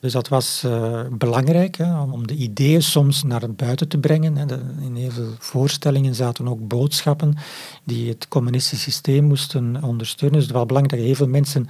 Dus 0.00 0.12
dat 0.12 0.28
was 0.28 0.62
uh, 0.66 1.00
belangrijk 1.10 1.76
hè, 1.76 2.00
om 2.00 2.26
de 2.26 2.34
ideeën 2.34 2.82
soms 2.82 3.22
naar 3.22 3.50
buiten 3.50 3.88
te 3.88 3.98
brengen. 3.98 4.36
Hè. 4.36 4.44
In 4.80 4.94
heel 4.94 5.10
veel 5.10 5.34
voorstellingen 5.38 6.14
zaten 6.14 6.48
ook 6.48 6.68
boodschappen 6.68 7.34
die 7.84 8.08
het 8.08 8.28
communistische 8.28 8.90
systeem 8.90 9.24
moesten 9.24 9.82
ondersteunen. 9.82 10.38
Dus 10.38 10.48
het 10.48 10.56
was 10.56 10.66
belangrijk 10.66 11.00
dat 11.00 11.06
heel 11.06 11.16
veel 11.16 11.28
mensen 11.28 11.68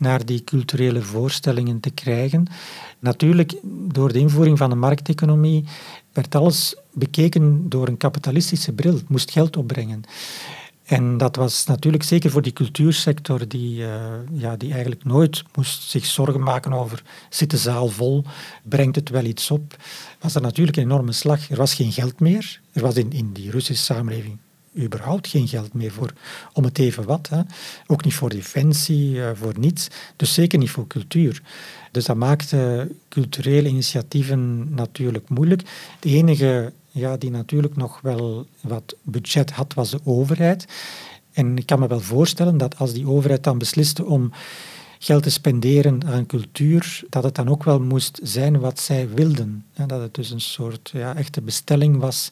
naar 0.00 0.24
die 0.24 0.44
culturele 0.44 1.02
voorstellingen 1.02 1.80
te 1.80 1.90
krijgen. 1.90 2.46
Natuurlijk, 2.98 3.54
door 3.64 4.12
de 4.12 4.18
invoering 4.18 4.58
van 4.58 4.70
de 4.70 4.76
markteconomie 4.76 5.64
werd 6.12 6.34
alles 6.34 6.74
bekeken 6.92 7.68
door 7.68 7.88
een 7.88 7.96
kapitalistische 7.96 8.72
bril. 8.72 8.94
Het 8.94 9.08
moest 9.08 9.30
geld 9.30 9.56
opbrengen. 9.56 10.04
En 10.84 11.16
dat 11.16 11.36
was 11.36 11.66
natuurlijk 11.66 12.02
zeker 12.02 12.30
voor 12.30 12.42
die 12.42 12.52
cultuursector, 12.52 13.48
die, 13.48 13.78
uh, 13.78 14.04
ja, 14.32 14.56
die 14.56 14.72
eigenlijk 14.72 15.04
nooit 15.04 15.42
moest 15.54 15.82
zich 15.82 16.06
zorgen 16.06 16.42
maken 16.42 16.72
over 16.72 17.02
zit 17.28 17.50
de 17.50 17.56
zaal 17.56 17.88
vol, 17.88 18.24
brengt 18.62 18.96
het 18.96 19.08
wel 19.08 19.24
iets 19.24 19.50
op, 19.50 19.76
was 20.20 20.34
er 20.34 20.40
natuurlijk 20.40 20.76
een 20.76 20.82
enorme 20.82 21.12
slag. 21.12 21.50
Er 21.50 21.56
was 21.56 21.74
geen 21.74 21.92
geld 21.92 22.20
meer. 22.20 22.60
Er 22.72 22.82
was 22.82 22.94
in, 22.94 23.12
in 23.12 23.32
die 23.32 23.50
Russische 23.50 23.84
samenleving 23.84 24.38
überhaupt 24.78 25.28
geen 25.28 25.48
geld 25.48 25.74
meer 25.74 25.92
voor 25.92 26.12
om 26.52 26.64
het 26.64 26.78
even 26.78 27.04
wat. 27.04 27.28
Hè. 27.28 27.40
Ook 27.86 28.04
niet 28.04 28.14
voor 28.14 28.28
defensie, 28.28 29.14
uh, 29.14 29.30
voor 29.34 29.58
niets. 29.58 29.88
Dus 30.16 30.34
zeker 30.34 30.58
niet 30.58 30.70
voor 30.70 30.86
cultuur. 30.86 31.42
Dus 31.90 32.04
dat 32.04 32.16
maakte 32.16 32.90
culturele 33.08 33.68
initiatieven 33.68 34.74
natuurlijk 34.74 35.28
moeilijk. 35.28 35.62
De 36.00 36.08
enige 36.08 36.72
ja, 36.90 37.16
die 37.16 37.30
natuurlijk 37.30 37.76
nog 37.76 38.00
wel 38.00 38.46
wat 38.60 38.94
budget 39.02 39.50
had, 39.50 39.74
was 39.74 39.90
de 39.90 40.00
overheid. 40.04 40.66
En 41.32 41.58
ik 41.58 41.66
kan 41.66 41.78
me 41.78 41.86
wel 41.86 42.00
voorstellen 42.00 42.56
dat 42.56 42.78
als 42.78 42.92
die 42.92 43.06
overheid 43.06 43.44
dan 43.44 43.58
besliste 43.58 44.04
om 44.04 44.32
geld 45.02 45.22
te 45.22 45.30
spenderen 45.30 46.06
aan 46.06 46.26
cultuur, 46.26 47.02
dat 47.08 47.22
het 47.22 47.34
dan 47.34 47.48
ook 47.48 47.64
wel 47.64 47.80
moest 47.80 48.20
zijn 48.22 48.60
wat 48.60 48.80
zij 48.80 49.08
wilden. 49.08 49.64
Dat 49.86 50.00
het 50.00 50.14
dus 50.14 50.30
een 50.30 50.40
soort 50.40 50.90
ja, 50.92 51.14
echte 51.14 51.40
bestelling 51.40 51.96
was 51.96 52.30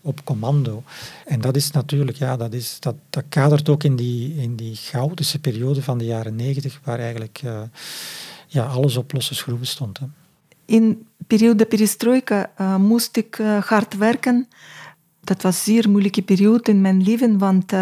op 0.00 0.24
commando. 0.24 0.82
En 1.26 1.40
dat 1.40 1.56
is 1.56 1.70
natuurlijk, 1.70 2.18
ja, 2.18 2.36
dat, 2.36 2.52
is, 2.52 2.76
dat, 2.80 2.94
dat 3.10 3.24
kadert 3.28 3.68
ook 3.68 3.84
in 3.84 3.96
die, 3.96 4.34
in 4.34 4.56
die 4.56 4.78
periode 5.40 5.82
van 5.82 5.98
de 5.98 6.04
jaren 6.04 6.36
negentig, 6.36 6.80
waar 6.84 6.98
eigenlijk 6.98 7.40
uh, 7.44 7.60
ja, 8.46 8.66
alles 8.66 8.96
op 8.96 9.12
losse 9.12 9.34
schroeven 9.34 9.66
stond. 9.66 9.98
Hè. 9.98 10.06
In 10.64 11.06
periode 11.26 11.66
perestroika 11.66 12.50
uh, 12.60 12.76
moest 12.76 13.16
ik 13.16 13.38
uh, 13.38 13.62
hard 13.62 13.96
werken. 13.96 14.48
Dat 15.20 15.42
was 15.42 15.56
een 15.56 15.74
zeer 15.74 15.90
moeilijke 15.90 16.22
periode 16.22 16.70
in 16.70 16.80
mijn 16.80 17.02
leven, 17.02 17.38
want 17.38 17.72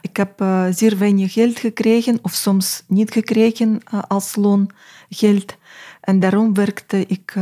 ik 0.00 0.16
heb 0.16 0.44
zeer 0.70 0.98
weinig 0.98 1.32
geld 1.32 1.58
gekregen, 1.58 2.18
of 2.22 2.32
soms 2.32 2.82
niet 2.86 3.10
gekregen 3.10 3.80
als 4.08 4.36
loongeld. 4.36 5.56
En 6.00 6.20
daarom 6.20 6.54
werkte 6.54 7.06
ik 7.06 7.34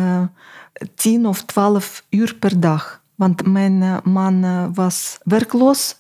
tien 0.95 1.27
of 1.27 1.45
twaalf 1.45 2.05
uur 2.11 2.35
per 2.35 2.61
dag. 2.61 3.03
Want 3.14 3.47
mijn 3.47 4.01
man 4.05 4.75
was 4.75 5.19
werkloos 5.25 5.97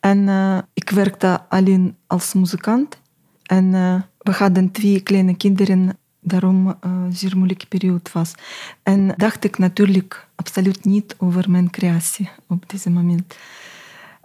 en 0.00 0.28
ik 0.74 0.90
werkte 0.90 1.40
alleen 1.48 1.96
als 2.06 2.34
muzikant. 2.34 3.00
En 3.42 3.70
we 4.18 4.32
hadden 4.32 4.70
twee 4.70 5.00
kleine 5.00 5.36
kinderen 5.36 5.98
daarom 6.26 6.76
een 6.80 7.06
uh, 7.06 7.06
zeer 7.10 7.36
moeilijke 7.36 7.66
periode 7.66 8.10
was. 8.12 8.34
En 8.82 9.14
dacht 9.16 9.44
ik 9.44 9.58
natuurlijk 9.58 10.28
absoluut 10.34 10.84
niet 10.84 11.14
over 11.18 11.50
mijn 11.50 11.70
creatie 11.70 12.30
op 12.48 12.70
dit 12.70 12.84
moment. 12.84 13.36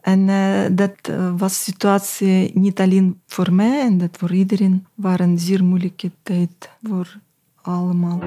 En 0.01 0.19
uh, 0.27 0.65
dat 0.71 1.09
uh, 1.09 1.33
was 1.37 1.63
situatie 1.63 2.51
niet 2.53 2.79
alleen 2.79 3.21
voor 3.27 3.53
mij 3.53 3.81
en 3.81 3.97
dat 3.97 4.17
voor 4.17 4.31
iedereen 4.31 4.85
was 4.95 5.19
een 5.19 5.39
zeer 5.39 5.63
moeilijke 5.63 6.11
tijd 6.23 6.69
voor 6.81 7.19
allemaal. 7.61 8.19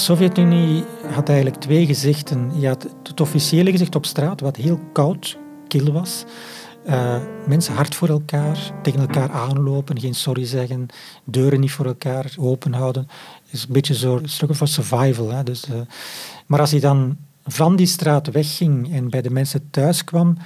Sovjet-Unie 0.00 0.84
had 1.14 1.28
eigenlijk 1.28 1.60
twee 1.60 1.86
gezichten. 1.86 2.60
Je 2.60 2.66
had 2.66 2.86
het 3.02 3.20
officiële 3.20 3.70
gezicht 3.70 3.94
op 3.94 4.06
straat, 4.06 4.40
wat 4.40 4.56
heel 4.56 4.80
koud, 4.92 5.38
kil 5.68 5.92
was. 5.92 6.24
Uh, 6.86 7.16
mensen 7.46 7.74
hard 7.74 7.94
voor 7.94 8.08
elkaar, 8.08 8.72
tegen 8.82 9.00
elkaar 9.00 9.30
aanlopen, 9.30 10.00
geen 10.00 10.14
sorry 10.14 10.44
zeggen, 10.44 10.86
deuren 11.24 11.60
niet 11.60 11.70
voor 11.70 11.86
elkaar 11.86 12.34
open 12.38 12.72
houden. 12.72 13.08
is 13.50 13.62
een 13.62 13.72
beetje 13.72 13.94
zo'n 13.94 14.28
struggle 14.28 14.56
for 14.56 14.68
survival. 14.68 15.30
Hè. 15.30 15.42
Dus, 15.42 15.68
uh, 15.68 15.80
maar 16.46 16.60
als 16.60 16.70
je 16.70 16.80
dan 16.80 17.16
van 17.46 17.76
die 17.76 17.86
straat 17.86 18.30
wegging 18.30 18.92
en 18.92 19.10
bij 19.10 19.22
de 19.22 19.30
mensen 19.30 19.70
thuis 19.70 20.04
kwam, 20.04 20.36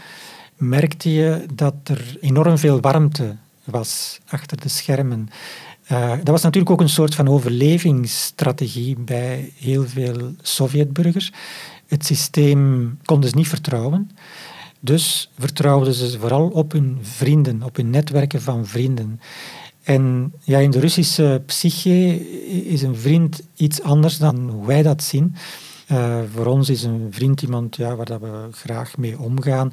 merkte 0.56 1.12
je 1.12 1.46
dat 1.54 1.74
er 1.84 2.16
enorm 2.20 2.58
veel 2.58 2.80
warmte 2.80 3.36
was 3.64 4.20
achter 4.26 4.60
de 4.60 4.68
schermen. 4.68 5.28
Uh, 5.92 6.11
dat 6.11 6.29
was 6.29 6.42
natuurlijk 6.42 6.73
ook 6.73 6.81
een 6.81 6.88
soort 6.88 7.14
van 7.14 7.29
overlevingsstrategie 7.29 8.97
bij 8.99 9.53
heel 9.59 9.85
veel 9.87 10.33
Sovjetburgers. 10.42 11.33
Het 11.87 12.07
systeem 12.07 12.99
konden 13.05 13.31
ze 13.31 13.37
niet 13.37 13.49
vertrouwen. 13.49 14.11
Dus 14.81 15.31
vertrouwden 15.38 15.94
ze 15.94 16.18
vooral 16.18 16.49
op 16.49 16.73
hun 16.73 16.99
vrienden, 17.03 17.62
op 17.62 17.77
hun 17.77 17.90
netwerken 17.90 18.42
van 18.42 18.66
vrienden. 18.66 19.20
En 19.83 20.33
ja, 20.42 20.59
in 20.59 20.70
de 20.70 20.81
Russische 20.81 21.42
psyche 21.47 22.29
is 22.64 22.83
een 22.83 22.97
vriend 22.97 23.42
iets 23.57 23.83
anders 23.83 24.18
dan 24.18 24.51
hoe 24.51 24.66
wij 24.66 24.83
dat 24.83 25.03
zien. 25.03 25.35
Uh, 25.92 26.18
voor 26.35 26.47
ons 26.47 26.68
is 26.68 26.83
een 26.83 27.07
vriend 27.11 27.42
iemand 27.42 27.77
ja, 27.77 27.97
waar 27.97 28.07
dat 28.07 28.20
we 28.20 28.49
graag 28.51 28.97
mee 28.97 29.18
omgaan 29.18 29.73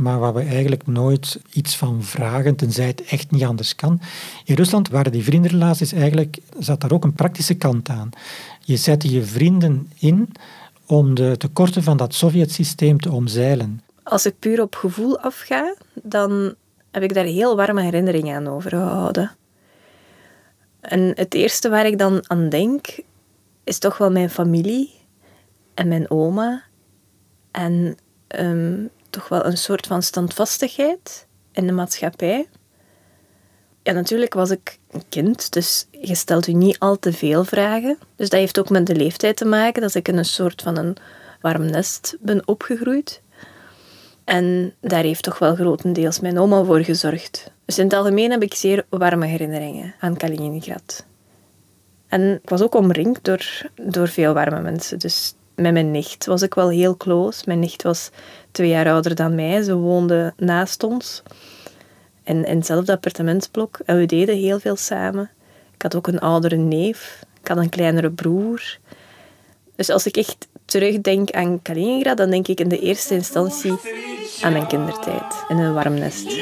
maar 0.00 0.18
waar 0.18 0.34
we 0.34 0.42
eigenlijk 0.42 0.86
nooit 0.86 1.40
iets 1.52 1.76
van 1.76 2.02
vragen, 2.02 2.56
tenzij 2.56 2.86
het 2.86 3.04
echt 3.04 3.30
niet 3.30 3.44
anders 3.44 3.74
kan. 3.74 4.00
In 4.44 4.54
Rusland 4.54 4.88
waren 4.88 5.12
die 5.12 5.24
vriendenrelaties 5.24 5.92
eigenlijk, 5.92 6.38
zat 6.58 6.80
daar 6.80 6.92
ook 6.92 7.04
een 7.04 7.12
praktische 7.12 7.54
kant 7.54 7.88
aan. 7.88 8.10
Je 8.60 8.76
zette 8.76 9.10
je 9.10 9.22
vrienden 9.22 9.92
in 9.98 10.32
om 10.86 11.14
de 11.14 11.34
tekorten 11.36 11.82
van 11.82 11.96
dat 11.96 12.14
Sovjet-systeem 12.14 13.00
te 13.00 13.12
omzeilen. 13.12 13.82
Als 14.02 14.26
ik 14.26 14.38
puur 14.38 14.62
op 14.62 14.74
gevoel 14.74 15.18
afga, 15.18 15.74
dan 16.02 16.54
heb 16.90 17.02
ik 17.02 17.14
daar 17.14 17.24
heel 17.24 17.56
warme 17.56 17.82
herinneringen 17.82 18.36
aan 18.36 18.48
overgehouden. 18.48 19.30
En 20.80 21.12
het 21.14 21.34
eerste 21.34 21.68
waar 21.68 21.86
ik 21.86 21.98
dan 21.98 22.24
aan 22.26 22.48
denk, 22.48 23.00
is 23.64 23.78
toch 23.78 23.98
wel 23.98 24.10
mijn 24.10 24.30
familie 24.30 24.90
en 25.74 25.88
mijn 25.88 26.10
oma. 26.10 26.62
En 27.50 27.96
um, 28.38 28.90
toch 29.10 29.28
wel 29.28 29.44
een 29.44 29.58
soort 29.58 29.86
van 29.86 30.02
standvastigheid 30.02 31.26
in 31.52 31.66
de 31.66 31.72
maatschappij. 31.72 32.48
Ja, 33.82 33.92
natuurlijk 33.92 34.34
was 34.34 34.50
ik 34.50 34.78
een 34.90 35.04
kind, 35.08 35.52
dus 35.52 35.86
je 35.90 36.14
stelt 36.14 36.46
je 36.46 36.54
niet 36.54 36.78
al 36.78 36.98
te 36.98 37.12
veel 37.12 37.44
vragen. 37.44 37.98
Dus 38.16 38.28
dat 38.28 38.40
heeft 38.40 38.58
ook 38.58 38.70
met 38.70 38.86
de 38.86 38.94
leeftijd 38.94 39.36
te 39.36 39.44
maken, 39.44 39.82
dat 39.82 39.94
ik 39.94 40.08
in 40.08 40.18
een 40.18 40.24
soort 40.24 40.62
van 40.62 40.76
een, 40.76 40.96
warm 41.40 41.64
nest 41.64 42.16
ben 42.20 42.48
opgegroeid. 42.48 43.22
En 44.24 44.74
daar 44.80 45.02
heeft 45.02 45.22
toch 45.22 45.38
wel 45.38 45.54
grotendeels 45.54 46.20
mijn 46.20 46.38
oma 46.38 46.64
voor 46.64 46.80
gezorgd. 46.80 47.52
Dus 47.64 47.78
in 47.78 47.84
het 47.84 47.92
algemeen 47.92 48.30
heb 48.30 48.42
ik 48.42 48.54
zeer 48.54 48.86
warme 48.88 49.26
herinneringen 49.26 49.94
aan 50.00 50.16
Kaliningrad. 50.16 51.06
En 52.08 52.40
ik 52.42 52.48
was 52.48 52.62
ook 52.62 52.74
omringd 52.74 53.24
door, 53.24 53.70
door 53.74 54.08
veel 54.08 54.32
warme 54.32 54.60
mensen. 54.60 54.98
Dus 54.98 55.34
met 55.60 55.72
mijn 55.72 55.90
nicht 55.90 56.26
was 56.26 56.42
ik 56.42 56.54
wel 56.54 56.68
heel 56.68 56.96
close. 56.96 57.42
Mijn 57.46 57.58
nicht 57.58 57.82
was 57.82 58.10
twee 58.50 58.68
jaar 58.68 58.90
ouder 58.90 59.14
dan 59.14 59.34
mij. 59.34 59.62
Ze 59.62 59.74
woonde 59.74 60.32
naast 60.36 60.82
ons. 60.82 61.22
In, 62.24 62.44
in 62.44 62.56
hetzelfde 62.56 62.92
appartementsblok. 62.92 63.78
En 63.84 63.96
we 63.96 64.06
deden 64.06 64.36
heel 64.36 64.60
veel 64.60 64.76
samen. 64.76 65.30
Ik 65.74 65.82
had 65.82 65.94
ook 65.94 66.06
een 66.06 66.20
oudere 66.20 66.56
neef. 66.56 67.24
Ik 67.42 67.48
had 67.48 67.56
een 67.56 67.68
kleinere 67.68 68.10
broer. 68.10 68.78
Dus 69.76 69.90
als 69.90 70.06
ik 70.06 70.16
echt 70.16 70.48
terugdenk 70.64 71.30
aan 71.30 71.62
Kaliningrad, 71.62 72.16
dan 72.16 72.30
denk 72.30 72.48
ik 72.48 72.60
in 72.60 72.68
de 72.68 72.78
eerste 72.78 73.14
instantie 73.14 73.74
aan 74.42 74.52
mijn 74.52 74.66
kindertijd 74.66 75.44
in 75.48 75.58
een 75.58 75.74
warm 75.74 75.94
nest. 75.94 76.38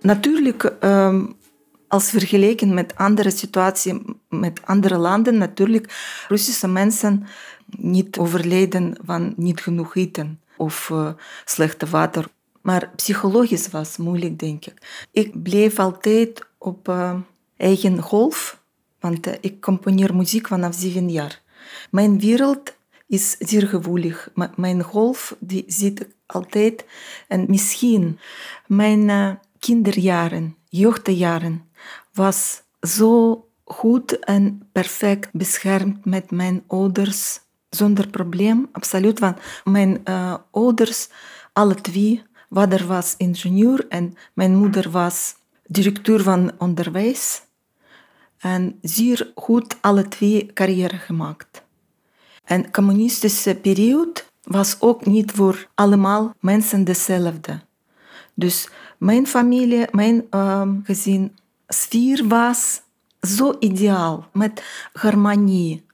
Natuurlijk, 0.00 0.72
um, 0.80 1.36
als 1.88 2.10
vergeleken 2.10 2.74
met 2.74 2.96
andere 2.96 3.30
situaties, 3.30 3.94
met 4.28 4.60
andere 4.64 4.96
landen, 4.96 5.38
natuurlijk, 5.38 6.24
Russische 6.28 6.68
mensen 6.68 7.26
niet 7.66 8.18
overleden 8.18 8.96
van 9.04 9.34
niet 9.36 9.60
genoeg 9.60 9.96
eten 9.96 10.40
of 10.56 10.88
uh, 10.92 11.10
slechte 11.44 11.86
water. 11.86 12.26
Maar 12.62 12.90
psychologisch 12.96 13.68
was 13.68 13.88
het 13.88 13.98
moeilijk, 13.98 14.38
denk 14.38 14.66
ik. 14.66 15.06
Ik 15.10 15.42
bleef 15.42 15.78
altijd 15.78 16.46
op 16.58 16.88
uh, 16.88 17.14
eigen 17.56 18.02
golf, 18.02 18.62
want 19.04 19.26
uh, 19.26 19.34
ik 19.40 19.60
componeer 19.60 20.16
muziek 20.16 20.46
vanaf 20.46 20.74
zeven 20.74 21.10
jaar. 21.10 21.42
Mijn 21.90 22.18
wereld 22.18 22.74
is 23.06 23.36
zeer 23.38 23.66
gevoelig. 23.68 24.28
Mijn 24.56 24.82
golf 24.82 25.36
die 25.40 25.64
zit 25.66 26.06
altijd. 26.26 26.84
En 27.28 27.44
misschien 27.48 28.18
mijn 28.66 29.38
kinderjaren, 29.58 30.56
jeugdjaren, 30.68 31.68
was 32.12 32.62
zo 32.80 33.44
goed 33.64 34.18
en 34.18 34.68
perfect 34.72 35.28
beschermd 35.32 36.04
met 36.04 36.30
mijn 36.30 36.62
ouders. 36.66 37.40
Zonder 37.70 38.08
probleem, 38.08 38.68
absoluut. 38.72 39.18
Want 39.18 39.38
mijn 39.64 40.00
uh, 40.04 40.34
ouders, 40.50 41.08
alle 41.52 41.74
twee, 41.74 42.22
vader 42.50 42.86
was 42.86 43.14
ingenieur 43.16 43.86
en 43.88 44.16
mijn 44.34 44.56
moeder 44.56 44.90
was 44.90 45.34
directeur 45.66 46.22
van 46.22 46.52
onderwijs. 46.58 47.42
En 48.44 48.78
zeer 48.82 49.32
goed 49.34 49.76
alle 49.80 50.08
twee 50.08 50.52
carrière 50.52 50.96
gemaakt. 50.96 51.62
En 52.44 52.70
communistische 52.70 53.54
periode 53.54 54.22
was 54.42 54.76
ook 54.80 55.06
niet 55.06 55.32
voor 55.32 55.68
allemaal 55.74 56.34
mensen 56.40 56.84
dezelfde. 56.84 57.60
Dus 58.34 58.68
mijn 58.98 59.26
familie, 59.26 59.86
mijn 59.90 60.26
uh, 60.30 60.68
gezin, 60.82 61.36
sfeer 61.68 62.28
was 62.28 62.80
zo 63.20 63.56
ideaal, 63.58 64.28
met 64.32 64.62
harmonie 64.92 65.84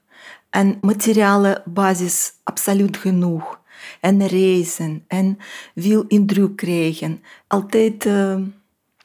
en 0.49 0.77
materiale 0.81 1.63
basis 1.65 2.31
absoluut 2.43 2.97
genoeg. 2.97 3.59
En 3.99 4.27
reizen 4.27 5.03
en 5.07 5.37
veel 5.75 6.03
indruk 6.07 6.55
krijgen. 6.55 7.23
Altijd 7.47 8.03
het 8.03 8.05
uh, 8.05 8.41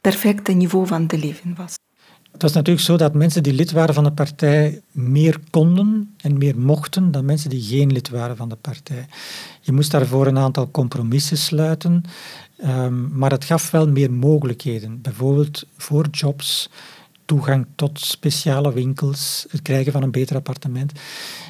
perfecte 0.00 0.52
niveau 0.52 0.87
van 0.87 1.06
de 1.06 1.18
leven 1.18 1.54
was. 1.54 1.74
Het 2.37 2.44
was 2.44 2.55
natuurlijk 2.55 2.87
zo 2.87 2.96
dat 2.96 3.14
mensen 3.14 3.42
die 3.42 3.53
lid 3.53 3.70
waren 3.70 3.94
van 3.94 4.05
de 4.05 4.12
partij 4.12 4.81
meer 4.90 5.38
konden 5.51 6.14
en 6.20 6.38
meer 6.38 6.59
mochten 6.59 7.11
dan 7.11 7.25
mensen 7.25 7.51
die 7.51 7.62
geen 7.62 7.92
lid 7.92 8.09
waren 8.09 8.37
van 8.37 8.49
de 8.49 8.57
partij. 8.57 9.07
Je 9.61 9.72
moest 9.72 9.90
daarvoor 9.90 10.27
een 10.27 10.38
aantal 10.38 10.70
compromissen 10.70 11.38
sluiten, 11.38 12.03
um, 12.64 13.11
maar 13.12 13.31
het 13.31 13.44
gaf 13.44 13.70
wel 13.70 13.88
meer 13.88 14.12
mogelijkheden. 14.12 15.01
Bijvoorbeeld 15.03 15.64
voor 15.77 16.07
jobs, 16.11 16.70
toegang 17.25 17.66
tot 17.75 18.01
speciale 18.01 18.72
winkels, 18.72 19.46
het 19.51 19.62
krijgen 19.62 19.92
van 19.92 20.03
een 20.03 20.11
beter 20.11 20.37
appartement. 20.37 20.92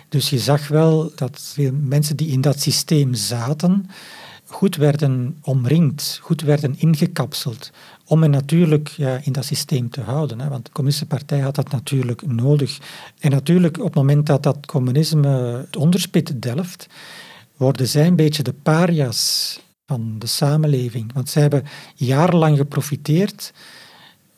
Dus 0.08 0.30
je 0.30 0.38
zag 0.38 0.68
wel 0.68 1.12
dat 1.14 1.40
veel 1.54 1.72
mensen 1.72 2.16
die 2.16 2.28
in 2.28 2.40
dat 2.40 2.60
systeem 2.60 3.14
zaten, 3.14 3.90
goed 4.44 4.76
werden 4.76 5.38
omringd, 5.42 6.18
goed 6.22 6.40
werden 6.40 6.78
ingekapseld, 6.78 7.70
om 8.06 8.22
hen 8.22 8.30
natuurlijk 8.30 8.88
ja, 8.88 9.20
in 9.22 9.32
dat 9.32 9.44
systeem 9.44 9.90
te 9.90 10.00
houden. 10.00 10.40
Hè, 10.40 10.48
want 10.48 10.64
de 10.64 10.72
communistische 10.72 11.14
partij 11.16 11.40
had 11.40 11.54
dat 11.54 11.70
natuurlijk 11.70 12.26
nodig. 12.26 12.78
En 13.18 13.30
natuurlijk, 13.30 13.78
op 13.78 13.84
het 13.84 13.94
moment 13.94 14.26
dat 14.26 14.42
dat 14.42 14.66
communisme 14.66 15.28
het 15.66 15.76
onderspit 15.76 16.42
delft, 16.42 16.86
worden 17.56 17.88
zij 17.88 18.06
een 18.06 18.16
beetje 18.16 18.42
de 18.42 18.52
paria's 18.52 19.58
van 19.86 20.18
de 20.18 20.26
samenleving. 20.26 21.12
Want 21.12 21.28
zij 21.28 21.42
hebben 21.42 21.64
jarenlang 21.94 22.56
geprofiteerd 22.56 23.52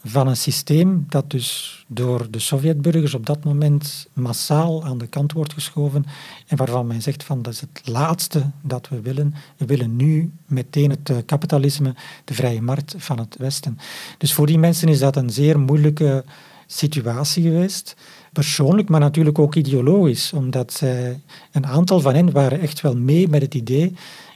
van 0.04 0.26
een 0.26 0.36
systeem 0.36 1.06
dat 1.08 1.30
dus 1.30 1.84
door 1.86 2.26
de 2.30 2.38
Sovjetburgers 2.38 3.14
op 3.14 3.26
dat 3.26 3.44
moment 3.44 4.08
massaal 4.12 4.84
aan 4.84 4.98
de 4.98 5.06
kant 5.06 5.32
wordt 5.32 5.52
geschoven 5.52 6.04
en 6.46 6.56
waarvan 6.56 6.86
men 6.86 7.02
zegt 7.02 7.24
van 7.24 7.42
dat 7.42 7.52
is 7.52 7.60
het 7.60 7.80
laatste 7.84 8.50
dat 8.62 8.88
we 8.88 9.00
willen. 9.00 9.34
We 9.56 9.66
willen 9.66 9.96
nu 9.96 10.32
meteen 10.46 10.90
het 10.90 11.10
eh, 11.10 11.16
kapitalisme, 11.26 11.94
de 12.24 12.34
vrije 12.34 12.62
markt 12.62 12.94
van 12.98 13.18
het 13.18 13.36
Westen. 13.38 13.78
Dus 14.18 14.32
voor 14.32 14.46
die 14.46 14.58
mensen 14.58 14.88
is 14.88 14.98
dat 14.98 15.16
een 15.16 15.30
zeer 15.30 15.58
moeilijke 15.58 16.24
situatie 16.66 17.42
geweest. 17.42 17.96
Persoonlijk, 18.32 18.88
maar 18.88 19.00
natuurlijk 19.00 19.38
ook 19.38 19.54
ideologisch, 19.54 20.32
omdat 20.32 20.72
zij, 20.72 21.20
een 21.52 21.66
aantal 21.66 22.00
van 22.00 22.14
hen 22.14 22.32
waren 22.32 22.60
echt 22.60 22.80
wel 22.80 22.96
mee 22.96 23.28
met 23.28 23.42
het 23.42 23.54
idee 23.54 23.94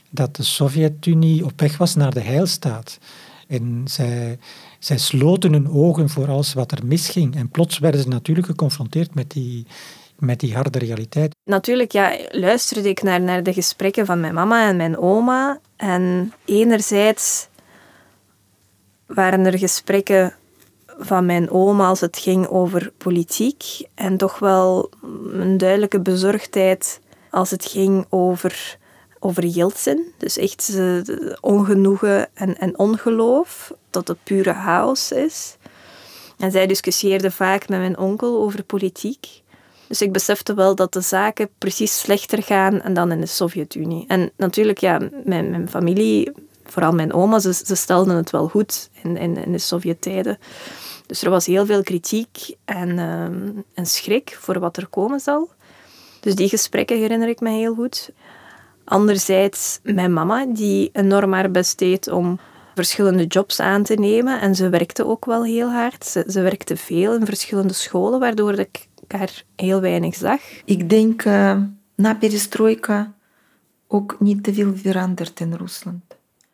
dat 0.09 0.35
de 0.35 0.43
Sovjet-Unie 0.43 1.45
op 1.45 1.59
weg 1.59 1.77
was 1.77 1.95
naar 1.95 2.13
de 2.13 2.21
heilstaat. 2.21 2.99
En 3.53 3.81
zij 3.85 4.37
zij 4.83 4.97
sloten 4.97 5.53
hun 5.53 5.69
ogen 5.71 6.09
voor 6.09 6.27
alles 6.27 6.53
wat 6.53 6.71
er 6.71 6.85
misging. 6.85 7.35
En 7.35 7.49
plots 7.49 7.79
werden 7.79 8.01
ze 8.01 8.07
natuurlijk 8.07 8.47
geconfronteerd 8.47 9.15
met 9.15 9.31
die, 9.31 9.65
met 10.19 10.39
die 10.39 10.55
harde 10.55 10.79
realiteit. 10.79 11.35
Natuurlijk 11.43 11.91
ja, 11.91 12.17
luisterde 12.31 12.89
ik 12.89 13.03
naar, 13.03 13.21
naar 13.21 13.43
de 13.43 13.53
gesprekken 13.53 14.05
van 14.05 14.19
mijn 14.19 14.33
mama 14.33 14.67
en 14.67 14.75
mijn 14.75 14.97
oma. 14.97 15.59
En 15.75 16.33
enerzijds 16.45 17.47
waren 19.05 19.45
er 19.45 19.57
gesprekken 19.57 20.33
van 20.97 21.25
mijn 21.25 21.49
oma 21.49 21.87
als 21.87 21.99
het 22.01 22.17
ging 22.17 22.47
over 22.47 22.91
politiek. 22.97 23.63
En 23.95 24.17
toch 24.17 24.39
wel 24.39 24.89
een 25.33 25.57
duidelijke 25.57 25.99
bezorgdheid 25.99 27.01
als 27.29 27.51
het 27.51 27.65
ging 27.65 28.05
over 28.09 28.77
over 29.23 29.45
Yeltsin. 29.45 30.13
Dus 30.17 30.37
echt 30.37 30.79
ongenoegen 31.41 32.29
en, 32.33 32.57
en 32.57 32.79
ongeloof, 32.79 33.73
dat 33.89 34.07
het 34.07 34.23
pure 34.23 34.53
chaos 34.53 35.11
is. 35.11 35.57
En 36.37 36.51
zij 36.51 36.67
discussieerde 36.67 37.31
vaak 37.31 37.69
met 37.69 37.79
mijn 37.79 37.97
onkel 37.97 38.41
over 38.41 38.63
politiek. 38.63 39.41
Dus 39.87 40.01
ik 40.01 40.11
besefte 40.11 40.53
wel 40.53 40.75
dat 40.75 40.93
de 40.93 41.01
zaken 41.01 41.49
precies 41.57 41.99
slechter 41.99 42.43
gaan 42.43 42.93
dan 42.93 43.11
in 43.11 43.19
de 43.19 43.25
Sovjet-Unie. 43.25 44.05
En 44.07 44.31
natuurlijk, 44.37 44.77
ja, 44.77 44.99
mijn, 45.23 45.49
mijn 45.49 45.69
familie, 45.69 46.31
vooral 46.63 46.91
mijn 46.91 47.13
oma, 47.13 47.39
ze, 47.39 47.75
stelden 47.75 48.15
het 48.15 48.29
wel 48.29 48.47
goed 48.47 48.89
in, 49.03 49.17
in, 49.17 49.51
de 49.51 49.57
Sovjet-tijden. 49.57 50.37
Dus 51.05 51.23
er 51.23 51.29
was 51.29 51.45
heel 51.45 51.65
veel 51.65 51.83
kritiek 51.83 52.55
en, 52.65 52.89
uh, 52.89 53.23
en 53.73 53.85
schrik 53.85 54.37
voor 54.39 54.59
wat 54.59 54.77
er 54.77 54.87
komen 54.87 55.19
zal. 55.19 55.49
Dus 56.19 56.35
die 56.35 56.49
gesprekken 56.49 56.97
herinner 56.97 57.29
ik 57.29 57.39
me 57.39 57.49
heel 57.49 57.73
goed. 57.73 58.11
Anderzijds 58.85 59.79
mijn 59.83 60.13
mama, 60.13 60.45
die 60.45 60.89
enorm 60.93 61.33
haar 61.33 61.51
best 61.51 61.77
deed 61.77 62.07
om 62.07 62.39
verschillende 62.75 63.25
jobs 63.25 63.59
aan 63.59 63.83
te 63.83 63.93
nemen. 63.93 64.41
En 64.41 64.55
ze 64.55 64.69
werkte 64.69 65.05
ook 65.05 65.25
wel 65.25 65.43
heel 65.43 65.71
hard. 65.71 66.05
Ze, 66.05 66.25
ze 66.27 66.41
werkte 66.41 66.77
veel 66.77 67.15
in 67.15 67.25
verschillende 67.25 67.73
scholen, 67.73 68.19
waardoor 68.19 68.53
ik 68.53 68.87
haar 69.07 69.43
heel 69.55 69.81
weinig 69.81 70.15
zag. 70.15 70.41
Ik 70.65 70.89
denk 70.89 71.25
uh, 71.25 71.61
na 71.95 72.15
perestroika 72.15 73.13
ook 73.87 74.15
niet 74.19 74.43
te 74.43 74.53
veel 74.53 74.75
veranderd 74.75 75.39
in 75.39 75.53
Rusland. 75.53 76.03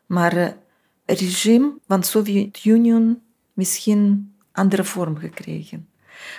Maar 0.06 0.34
het 0.36 1.20
uh, 1.20 1.28
regime 1.28 1.72
van 1.86 2.00
de 2.00 2.06
Sovjet-Unie 2.06 3.18
misschien 3.52 4.32
andere 4.52 4.84
vorm 4.84 5.16
gekregen. 5.16 5.88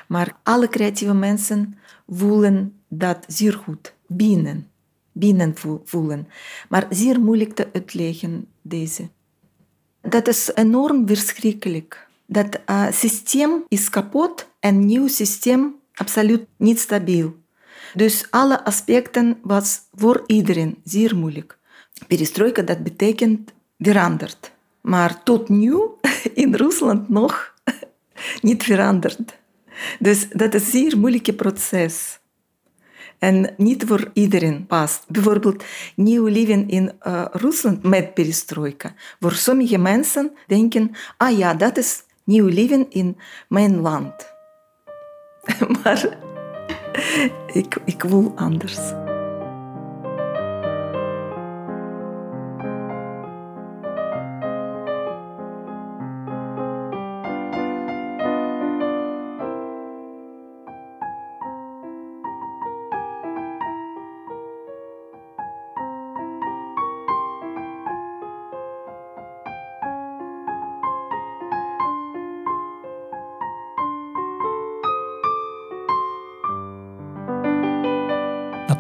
Maar 0.08 0.36
alle 0.44 0.68
creatieve 0.68 1.14
mensen 1.14 1.78
voelen 2.08 2.82
dat 2.88 3.26
zeer 3.28 3.54
goed 3.54 3.94
binnen 4.08 4.71
binnen 5.12 5.56
voelen. 5.84 6.28
Maar 6.70 6.88
zeer 6.90 7.20
moeilijk 7.20 7.54
te 7.54 7.68
uitleggen, 7.74 8.48
deze. 8.62 9.10
Dat 10.02 10.28
is 10.28 10.52
enorm 10.54 11.08
verschrikkelijk. 11.08 12.08
Dat 12.26 12.60
uh, 12.70 12.92
systeem 12.92 13.64
is 13.68 13.90
kapot 13.90 14.50
en 14.60 14.86
nieuw 14.86 15.08
systeem 15.08 15.76
absoluut 15.94 16.46
niet 16.58 16.80
stabiel. 16.80 17.36
Dus 17.94 18.28
alle 18.30 18.66
aspecten 18.66 19.40
was 19.42 19.80
voor 19.94 20.24
iedereen 20.26 20.78
zeer 20.84 21.16
moeilijk. 21.16 21.58
Perestroika, 22.08 22.62
dat 22.62 22.84
betekent 22.84 23.54
veranderd. 23.80 24.52
Maar 24.82 25.24
tot 25.24 25.50
nu 25.50 25.80
in 26.34 26.56
Rusland 26.56 27.10
nog 27.10 27.54
niet 28.42 28.64
veranderd. 28.64 29.40
Dus 30.00 30.30
dat 30.30 30.54
is 30.54 30.64
een 30.64 30.70
zeer 30.72 30.98
moeilijk 30.98 31.36
proces. 31.36 32.20
En 33.22 33.54
niet 33.58 33.84
voor 33.86 34.10
iedereen 34.14 34.66
past. 34.66 35.06
Bijvoorbeeld 35.08 35.64
nieuw 35.96 36.26
leven 36.26 36.68
in 36.68 36.92
uh, 37.08 37.26
Rusland 37.32 37.84
met 37.84 38.14
perestroika. 38.14 38.94
Voor 39.20 39.32
sommige 39.32 39.78
mensen 39.78 40.32
denken, 40.48 40.92
ah 41.18 41.38
ja, 41.38 41.54
dat 41.54 41.78
is 41.78 42.04
nieuw 42.24 42.48
leven 42.48 42.86
in 42.90 43.18
mijn 43.48 43.80
land. 43.80 44.14
maar 45.84 46.18
ik, 47.62 47.78
ik 47.86 48.04
voel 48.08 48.32
anders. 48.36 49.01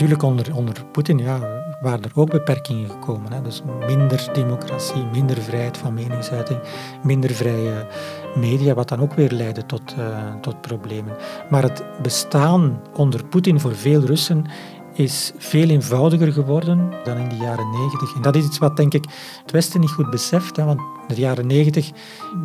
Natuurlijk 0.02 0.30
onder, 0.30 0.56
onder 0.56 0.86
Poetin 0.91 1.18
ja, 1.18 1.39
waren 1.82 2.04
er 2.04 2.12
ook 2.14 2.30
beperkingen 2.30 2.89
gekomen. 2.89 3.32
Hè. 3.32 3.41
Dus 3.41 3.62
minder 3.88 4.30
democratie, 4.34 5.04
minder 5.12 5.41
vrijheid 5.41 5.78
van 5.78 5.93
meningsuiting, 5.93 6.60
minder 7.04 7.32
vrije 7.32 7.88
media, 8.36 8.74
wat 8.74 8.89
dan 8.89 9.02
ook 9.02 9.14
weer 9.14 9.32
leidde 9.32 9.66
tot, 9.66 9.95
uh, 9.99 10.34
tot 10.41 10.62
problemen. 10.62 11.16
Maar 11.49 11.64
het 11.64 11.84
bestaan 12.02 12.82
onder 12.95 13.26
Poetin 13.26 13.60
voor 13.60 13.76
veel 13.76 14.02
Russen 14.02 14.45
is 14.93 15.32
veel 15.38 15.70
eenvoudiger 15.70 16.34
geworden 16.34 16.89
dan 17.04 17.18
in 17.18 17.30
de 17.30 17.36
jaren 17.36 17.70
negentig. 17.70 18.16
En 18.16 18.22
dat 18.22 18.36
is 18.36 18.45
iets 18.45 18.58
wat 18.58 18.78
denk 18.78 18.93
ik 18.93 19.06
het 19.41 19.52
Westen 19.52 19.80
niet 19.80 19.89
goed 19.89 20.10
beseft. 20.10 20.56
Hè, 20.56 20.64
want 20.64 20.82
de 21.08 21.16
jaren 21.16 21.47
negentig, 21.47 21.91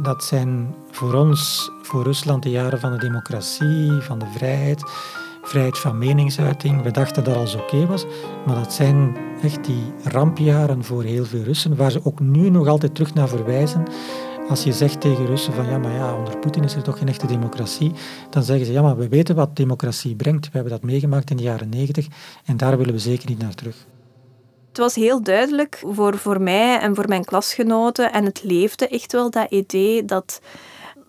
dat 0.02 0.24
zijn 0.24 0.74
voor 0.90 1.14
ons, 1.14 1.70
voor 1.82 2.02
Rusland, 2.02 2.42
de 2.42 2.50
jaren 2.50 2.80
van 2.80 2.92
de 2.92 2.98
democratie, 2.98 3.90
van 4.00 4.18
de 4.18 4.26
vrijheid 4.34 4.82
vrijheid 5.48 5.78
van 5.78 5.98
meningsuiting. 5.98 6.82
We 6.82 6.90
dachten 6.90 7.24
dat 7.24 7.36
alles 7.36 7.54
oké 7.54 7.86
was, 7.86 8.06
maar 8.46 8.54
dat 8.54 8.72
zijn 8.72 9.16
echt 9.42 9.64
die 9.64 9.82
rampjaren 10.04 10.84
voor 10.84 11.02
heel 11.02 11.24
veel 11.24 11.42
Russen, 11.42 11.76
waar 11.76 11.90
ze 11.90 12.00
ook 12.04 12.20
nu 12.20 12.50
nog 12.50 12.66
altijd 12.66 12.94
terug 12.94 13.14
naar 13.14 13.28
verwijzen. 13.28 13.82
Als 14.48 14.64
je 14.64 14.72
zegt 14.72 15.00
tegen 15.00 15.26
Russen 15.26 15.52
van 15.52 15.66
ja, 15.66 15.78
maar 15.78 15.92
ja, 15.92 16.16
onder 16.16 16.38
Poetin 16.38 16.64
is 16.64 16.74
er 16.74 16.82
toch 16.82 16.98
geen 16.98 17.08
echte 17.08 17.26
democratie, 17.26 17.92
dan 18.30 18.42
zeggen 18.42 18.66
ze 18.66 18.72
ja, 18.72 18.82
maar 18.82 18.96
we 18.96 19.08
weten 19.08 19.34
wat 19.34 19.56
democratie 19.56 20.14
brengt. 20.14 20.44
We 20.44 20.50
hebben 20.52 20.72
dat 20.72 20.82
meegemaakt 20.82 21.30
in 21.30 21.36
de 21.36 21.42
jaren 21.42 21.68
negentig 21.68 22.06
en 22.44 22.56
daar 22.56 22.78
willen 22.78 22.92
we 22.92 22.98
zeker 22.98 23.28
niet 23.28 23.38
naar 23.38 23.54
terug. 23.54 23.86
Het 24.68 24.78
was 24.78 24.94
heel 24.94 25.22
duidelijk 25.22 25.82
voor, 25.86 26.18
voor 26.18 26.40
mij 26.40 26.78
en 26.78 26.94
voor 26.94 27.08
mijn 27.08 27.24
klasgenoten 27.24 28.12
en 28.12 28.24
het 28.24 28.42
leefde 28.42 28.88
echt 28.88 29.12
wel 29.12 29.30
dat 29.30 29.50
idee 29.50 30.04
dat, 30.04 30.40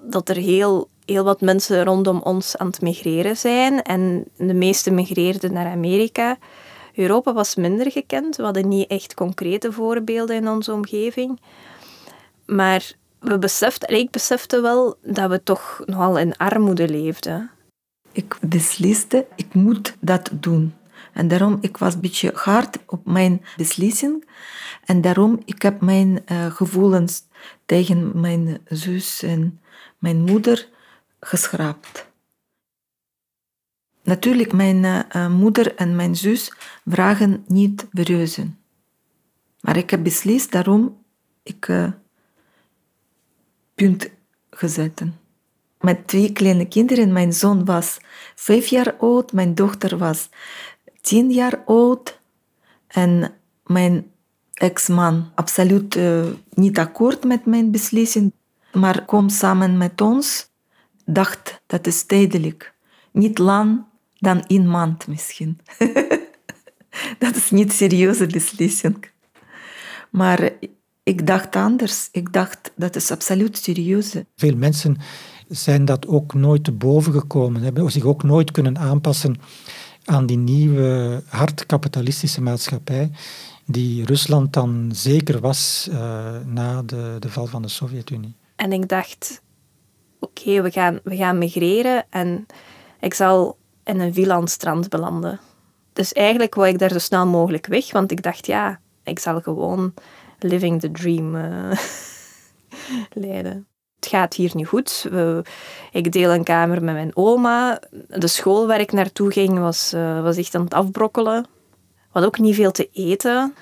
dat 0.02 0.30
er 0.30 0.36
heel 0.36 0.90
heel 1.08 1.24
wat 1.24 1.42
mensen 1.42 1.84
rondom 1.84 2.22
ons 2.22 2.58
aan 2.58 2.68
het 2.68 2.82
migreren 2.82 3.38
zijn. 3.38 3.82
En 3.82 4.26
de 4.38 4.54
meeste 4.54 4.92
migreerden 4.92 5.54
naar 5.54 5.72
Amerika. 5.72 6.38
Europa 6.96 7.34
was 7.34 7.56
minder 7.56 7.92
gekend. 7.92 8.36
We 8.36 8.44
hadden 8.44 8.68
niet 8.68 8.88
echt 8.88 9.14
concrete 9.14 9.72
voorbeelden 9.72 10.36
in 10.36 10.48
onze 10.48 10.74
omgeving. 10.74 11.40
Maar 12.46 12.94
we 13.20 13.38
beseften, 13.38 14.00
ik 14.00 14.12
besefte 14.12 14.62
wel 14.62 14.98
dat 15.02 15.30
we 15.30 15.44
toch 15.44 15.82
nogal 15.86 16.18
in 16.18 16.38
armoede 16.38 16.90
leefden. 16.90 17.52
Ik 18.12 18.38
besliste, 18.42 19.26
ik 19.36 19.54
moet 19.54 19.96
dat 20.00 20.30
doen. 20.34 20.74
En 21.14 21.28
daarom 21.28 21.58
ik 21.62 21.78
was 21.78 21.94
een 21.94 22.02
beetje 22.02 22.32
hard 22.36 22.78
op 22.86 23.06
mijn 23.06 23.42
beslissing. 23.58 24.28
En 24.86 25.02
daarom 25.02 25.42
ik 25.46 25.62
heb 25.62 25.82
mijn 25.82 26.24
uh, 26.32 26.46
gevoelens 26.46 27.24
tegen 27.66 28.20
mijn 28.20 28.60
zus 28.66 29.24
en 29.24 29.60
mijn 29.98 30.22
moeder 30.22 30.70
geschraapt. 31.20 32.08
Natuurlijk, 34.04 34.54
mijn 34.54 34.84
uh, 34.84 35.30
moeder 35.30 35.76
en 35.76 35.96
mijn 35.96 36.16
zus 36.16 36.54
vragen 36.86 37.44
niet 37.48 37.88
bereuzen. 37.92 38.60
Maar 39.62 39.78
ik 39.78 39.90
heb 39.90 40.04
beslist 40.04 40.52
daarom 40.52 41.04
ik 41.44 41.68
uh, 41.68 41.92
punt 43.76 44.10
gezet. 44.50 45.02
Met 45.80 46.08
twee 46.08 46.32
kleine 46.32 46.68
kinderen. 46.68 47.14
Mijn 47.14 47.34
zoon 47.34 47.66
was 47.66 47.98
vijf 48.36 48.68
jaar 48.68 48.96
oud, 49.00 49.32
mijn 49.32 49.56
dochter 49.56 49.98
was 49.98 50.30
tien 51.02 51.32
jaar 51.32 51.64
oud. 51.66 52.20
En 52.88 53.34
mijn 53.66 54.12
ex-man 54.54 55.32
absoluut 55.36 56.00
niet 56.50 56.80
akkoord 56.80 57.24
met 57.24 57.46
mijn 57.46 57.72
beslissing, 57.72 58.34
maar 58.74 59.06
kom 59.06 59.30
samen 59.30 59.78
met 59.78 60.02
ons 60.02 60.50
dacht 61.08 61.62
dat 61.66 61.88
is 61.88 62.04
tijdelijk. 62.04 62.74
Niet 63.12 63.38
lang 63.38 63.84
dan 64.18 64.44
een 64.48 64.70
maand 64.70 65.08
misschien. 65.08 65.60
dat 67.20 67.36
is 67.36 67.52
niet 67.52 67.70
een 67.70 67.76
serieuze 67.76 68.26
beslissing. 68.26 69.10
Maar 70.10 70.52
ik 71.04 71.28
dacht 71.28 71.56
anders. 71.56 72.10
Ik 72.12 72.34
dacht 72.34 72.72
dat 72.76 72.96
is 72.96 73.12
absoluut 73.12 73.58
serieus. 73.58 74.16
Veel 74.36 74.56
mensen 74.56 74.98
zijn 75.50 75.86
dat 75.86 76.08
ook 76.08 76.34
nooit 76.34 76.64
te 76.64 76.72
boven 76.72 77.14
gekomen, 77.14 77.62
hebben 77.62 77.92
zich 77.92 78.04
ook 78.04 78.24
nooit 78.24 78.52
kunnen 78.52 78.78
aanpassen 78.78 79.36
aan 80.06 80.26
die 80.26 80.38
nieuwe 80.38 81.24
hard 81.28 81.66
kapitalistische 81.66 82.42
maatschappij 82.42 83.12
die 83.68 84.06
Rusland 84.06 84.54
dan 84.54 84.90
zeker 84.94 85.40
was 85.40 85.88
uh, 85.92 85.98
na 86.46 86.82
de, 86.82 87.16
de 87.20 87.30
val 87.30 87.46
van 87.46 87.62
de 87.62 87.68
Sovjet-Unie. 87.68 88.36
En 88.56 88.72
ik 88.72 88.88
dacht, 88.90 89.42
oké, 90.20 90.62
we, 90.62 90.72
gaan, 90.72 91.00
we 91.04 91.16
gaan 91.16 91.38
migreren 91.38 92.06
en 92.10 92.46
ik 93.00 93.14
zal 93.14 93.58
in 93.84 94.00
een 94.00 94.32
aan 94.32 94.48
strand 94.48 94.90
belanden. 94.90 95.40
Dus 95.94 96.14
eigenlijk 96.14 96.56
wou 96.56 96.68
ik 96.68 96.80
daar 96.80 96.92
zo 96.92 97.00
snel 97.00 97.26
mogelijk 97.26 97.68
weg, 97.68 97.92
want 97.92 98.12
ik 98.12 98.24
dacht, 98.24 98.46
ja, 98.46 98.80
ik 99.04 99.20
zal 99.20 99.42
gewoon 99.42 99.94
living 100.40 100.80
the 100.80 100.92
dream 100.92 101.36
uh, 101.36 101.72
leiden. 103.26 103.68
Het 103.96 104.08
gaat 104.08 104.34
hier 104.34 104.52
niet 104.54 104.68
goed. 104.68 105.10
ik 105.92 106.12
deel 106.12 106.34
een 106.34 106.44
kamer 106.44 106.84
met 106.84 106.94
mijn 106.94 107.16
oma. 107.16 107.82
De 108.08 108.28
school 108.28 108.68
waar 108.68 108.80
ik 108.80 108.92
naartoe 108.92 109.32
ging 109.32 109.60
was, 109.60 109.94
uh, 109.94 110.22
was 110.22 110.38
echt 110.38 110.56
aan 110.56 110.64
het 110.64 110.74
afbrokkelen. 110.74 111.42
We 111.92 112.10
hadden 112.10 112.32
ook 112.32 112.40
niet 112.40 112.56
veel 112.56 112.72
te 112.72 112.90
eten. 112.94 113.56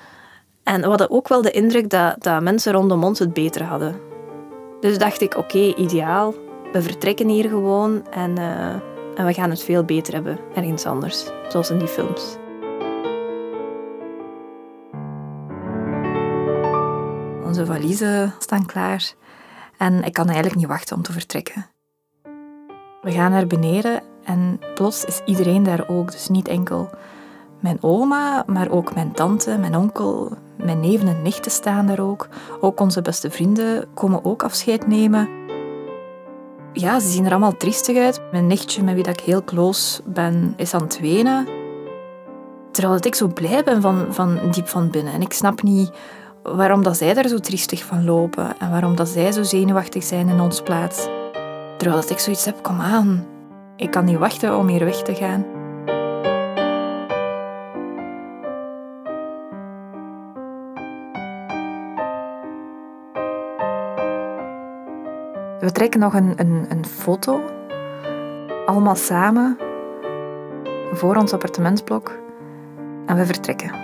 En 0.62 0.80
we 0.80 0.86
hadden 0.86 1.10
ook 1.10 1.28
wel 1.28 1.42
de 1.42 1.50
indruk 1.50 1.90
dat, 1.90 2.22
dat 2.22 2.42
mensen 2.42 2.72
rondom 2.72 3.04
ons 3.04 3.18
het 3.18 3.32
beter 3.32 3.62
hadden. 3.62 4.00
Dus 4.80 4.98
dacht 4.98 5.20
ik, 5.20 5.36
oké, 5.36 5.58
ideaal 5.58 6.34
we 6.72 6.82
vertrekken 6.82 7.28
hier 7.28 7.48
gewoon 7.48 8.06
en, 8.10 8.38
uh, 8.38 8.68
en 9.14 9.26
we 9.26 9.32
gaan 9.32 9.50
het 9.50 9.62
veel 9.62 9.84
beter 9.84 10.14
hebben 10.14 10.38
ergens 10.54 10.86
anders, 10.86 11.30
zoals 11.48 11.70
in 11.70 11.78
die 11.78 11.88
films. 11.88 12.36
Onze 17.44 17.66
valiezen 17.66 18.34
staan 18.38 18.66
klaar 18.66 19.12
en 19.78 20.04
ik 20.04 20.12
kan 20.12 20.26
eigenlijk 20.26 20.56
niet 20.56 20.66
wachten 20.66 20.96
om 20.96 21.02
te 21.02 21.12
vertrekken. 21.12 21.66
We 23.02 23.12
gaan 23.12 23.30
naar 23.30 23.46
beneden 23.46 24.02
en 24.24 24.60
plots 24.74 25.04
is 25.04 25.20
iedereen 25.24 25.62
daar 25.62 25.88
ook, 25.88 26.12
dus 26.12 26.28
niet 26.28 26.48
enkel 26.48 26.90
mijn 27.60 27.78
oma, 27.80 28.44
maar 28.46 28.70
ook 28.70 28.94
mijn 28.94 29.12
tante, 29.12 29.58
mijn 29.58 29.76
onkel, 29.76 30.36
mijn 30.56 30.80
neven 30.80 31.08
en 31.08 31.22
nichten 31.22 31.50
staan 31.50 31.86
daar 31.86 32.00
ook. 32.00 32.28
Ook 32.60 32.80
onze 32.80 33.02
beste 33.02 33.30
vrienden 33.30 33.94
komen 33.94 34.24
ook 34.24 34.42
afscheid 34.42 34.86
nemen 34.86 35.45
ja, 36.80 37.00
ze 37.00 37.08
zien 37.08 37.24
er 37.24 37.30
allemaal 37.30 37.56
triestig 37.56 37.96
uit. 37.96 38.20
Mijn 38.32 38.46
nichtje, 38.46 38.82
met 38.82 38.94
wie 38.94 39.08
ik 39.08 39.20
heel 39.20 39.44
close 39.44 40.02
ben, 40.04 40.54
is 40.56 40.74
aan 40.74 40.82
het 40.82 41.00
wenen. 41.00 41.46
Terwijl 42.72 42.98
ik 43.00 43.14
zo 43.14 43.26
blij 43.26 43.62
ben 43.64 43.80
van, 43.80 44.06
van 44.10 44.38
diep 44.50 44.68
van 44.68 44.90
binnen. 44.90 45.12
En 45.12 45.20
ik 45.20 45.32
snap 45.32 45.62
niet 45.62 45.90
waarom 46.42 46.82
dat 46.82 46.96
zij 46.96 47.14
daar 47.14 47.28
zo 47.28 47.38
triestig 47.38 47.84
van 47.84 48.04
lopen. 48.04 48.58
En 48.58 48.70
waarom 48.70 48.96
dat 48.96 49.08
zij 49.08 49.32
zo 49.32 49.42
zenuwachtig 49.42 50.02
zijn 50.02 50.28
in 50.28 50.40
ons 50.40 50.62
plaats. 50.62 51.08
Terwijl 51.78 52.02
ik 52.08 52.18
zoiets 52.18 52.44
heb, 52.44 52.62
kom 52.62 52.80
aan. 52.80 53.26
Ik 53.76 53.90
kan 53.90 54.04
niet 54.04 54.18
wachten 54.18 54.56
om 54.56 54.68
hier 54.68 54.84
weg 54.84 55.02
te 55.02 55.14
gaan. 55.14 55.55
We 65.66 65.72
trekken 65.72 66.00
nog 66.00 66.14
een, 66.14 66.32
een, 66.36 66.66
een 66.68 66.86
foto, 66.86 67.40
allemaal 68.66 68.94
samen, 68.94 69.56
voor 70.92 71.16
ons 71.16 71.32
appartementsblok 71.32 72.18
en 73.06 73.16
we 73.16 73.26
vertrekken. 73.26 73.74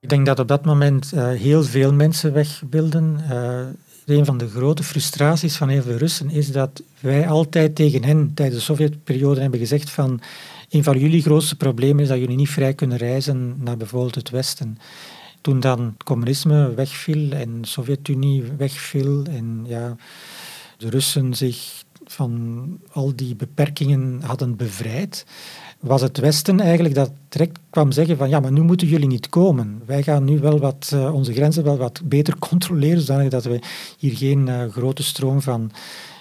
Ik 0.00 0.08
denk 0.08 0.26
dat 0.26 0.38
op 0.38 0.48
dat 0.48 0.64
moment 0.64 1.12
uh, 1.14 1.28
heel 1.28 1.62
veel 1.62 1.92
mensen 1.92 2.32
weg 2.32 2.62
wilden. 2.70 3.18
Uh, 3.30 3.66
een 4.10 4.24
van 4.24 4.38
de 4.38 4.48
grote 4.48 4.82
frustraties 4.82 5.56
van 5.56 5.68
heel 5.68 5.82
veel 5.82 5.96
Russen 5.96 6.30
is 6.30 6.52
dat 6.52 6.82
wij 7.00 7.28
altijd 7.28 7.74
tegen 7.74 8.04
hen 8.04 8.34
tijdens 8.34 8.58
de 8.58 8.64
Sovjetperiode 8.64 9.40
hebben 9.40 9.60
gezegd 9.60 9.90
van 9.90 10.20
een 10.70 10.84
van 10.84 10.98
jullie 10.98 11.22
grootste 11.22 11.56
problemen 11.56 12.02
is 12.02 12.08
dat 12.08 12.18
jullie 12.18 12.36
niet 12.36 12.48
vrij 12.48 12.74
kunnen 12.74 12.98
reizen 12.98 13.54
naar 13.58 13.76
bijvoorbeeld 13.76 14.14
het 14.14 14.30
Westen. 14.30 14.78
Toen 15.40 15.60
dan 15.60 15.80
het 15.80 16.04
communisme 16.04 16.74
wegviel 16.74 17.32
en 17.32 17.60
de 17.60 17.66
Sovjet-Unie 17.66 18.42
wegviel 18.56 19.24
en 19.24 19.64
ja, 19.66 19.96
de 20.78 20.90
Russen 20.90 21.34
zich 21.34 21.79
van 22.10 22.78
al 22.92 23.12
die 23.16 23.34
beperkingen 23.34 24.20
hadden 24.22 24.56
bevrijd, 24.56 25.26
was 25.80 26.00
het 26.00 26.18
Westen 26.18 26.60
eigenlijk 26.60 26.94
dat 26.94 27.10
direct 27.28 27.58
kwam 27.70 27.92
zeggen 27.92 28.16
van 28.16 28.28
ja, 28.28 28.40
maar 28.40 28.52
nu 28.52 28.60
moeten 28.60 28.86
jullie 28.86 29.06
niet 29.06 29.28
komen. 29.28 29.82
Wij 29.86 30.02
gaan 30.02 30.24
nu 30.24 30.38
wel 30.38 30.58
wat, 30.58 30.90
uh, 30.94 31.14
onze 31.14 31.32
grenzen 31.32 31.64
wel 31.64 31.76
wat 31.76 32.00
beter 32.04 32.38
controleren, 32.48 33.02
zodat 33.02 33.44
we 33.44 33.60
hier 33.98 34.16
geen 34.16 34.46
uh, 34.46 34.64
grote 34.68 35.02
stroom 35.02 35.42
van, 35.42 35.70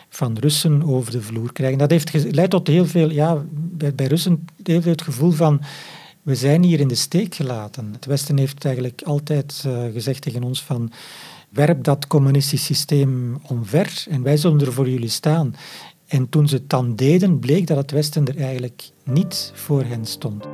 van 0.09 0.37
Russen 0.39 0.83
over 0.83 1.11
de 1.11 1.21
vloer 1.21 1.53
krijgen. 1.53 1.77
Dat 1.77 1.91
heeft 1.91 2.09
geleid 2.09 2.49
tot 2.49 2.67
heel 2.67 2.85
veel, 2.85 3.09
ja, 3.09 3.43
bij, 3.95 4.07
Russen 4.07 4.45
veel 4.63 4.81
het 4.83 5.01
gevoel 5.01 5.31
van 5.31 5.61
we 6.21 6.35
zijn 6.35 6.63
hier 6.63 6.79
in 6.79 6.87
de 6.87 6.95
steek 6.95 7.35
gelaten. 7.35 7.89
Het 7.91 8.05
Westen 8.05 8.37
heeft 8.37 8.65
eigenlijk 8.65 9.01
altijd 9.01 9.63
uh, 9.67 9.83
gezegd 9.93 10.21
tegen 10.21 10.43
ons 10.43 10.63
van 10.63 10.91
werp 11.49 11.83
dat 11.83 12.07
communistisch 12.07 12.65
systeem 12.65 13.37
omver 13.47 14.05
en 14.09 14.23
wij 14.23 14.37
zullen 14.37 14.61
er 14.61 14.73
voor 14.73 14.89
jullie 14.89 15.09
staan. 15.09 15.55
En 16.07 16.29
toen 16.29 16.47
ze 16.47 16.55
het 16.55 16.69
dan 16.69 16.95
deden, 16.95 17.39
bleek 17.39 17.67
dat 17.67 17.77
het 17.77 17.91
Westen 17.91 18.27
er 18.27 18.37
eigenlijk 18.37 18.89
niet 19.03 19.51
voor 19.55 19.83
hen 19.83 20.05
stond. 20.05 20.45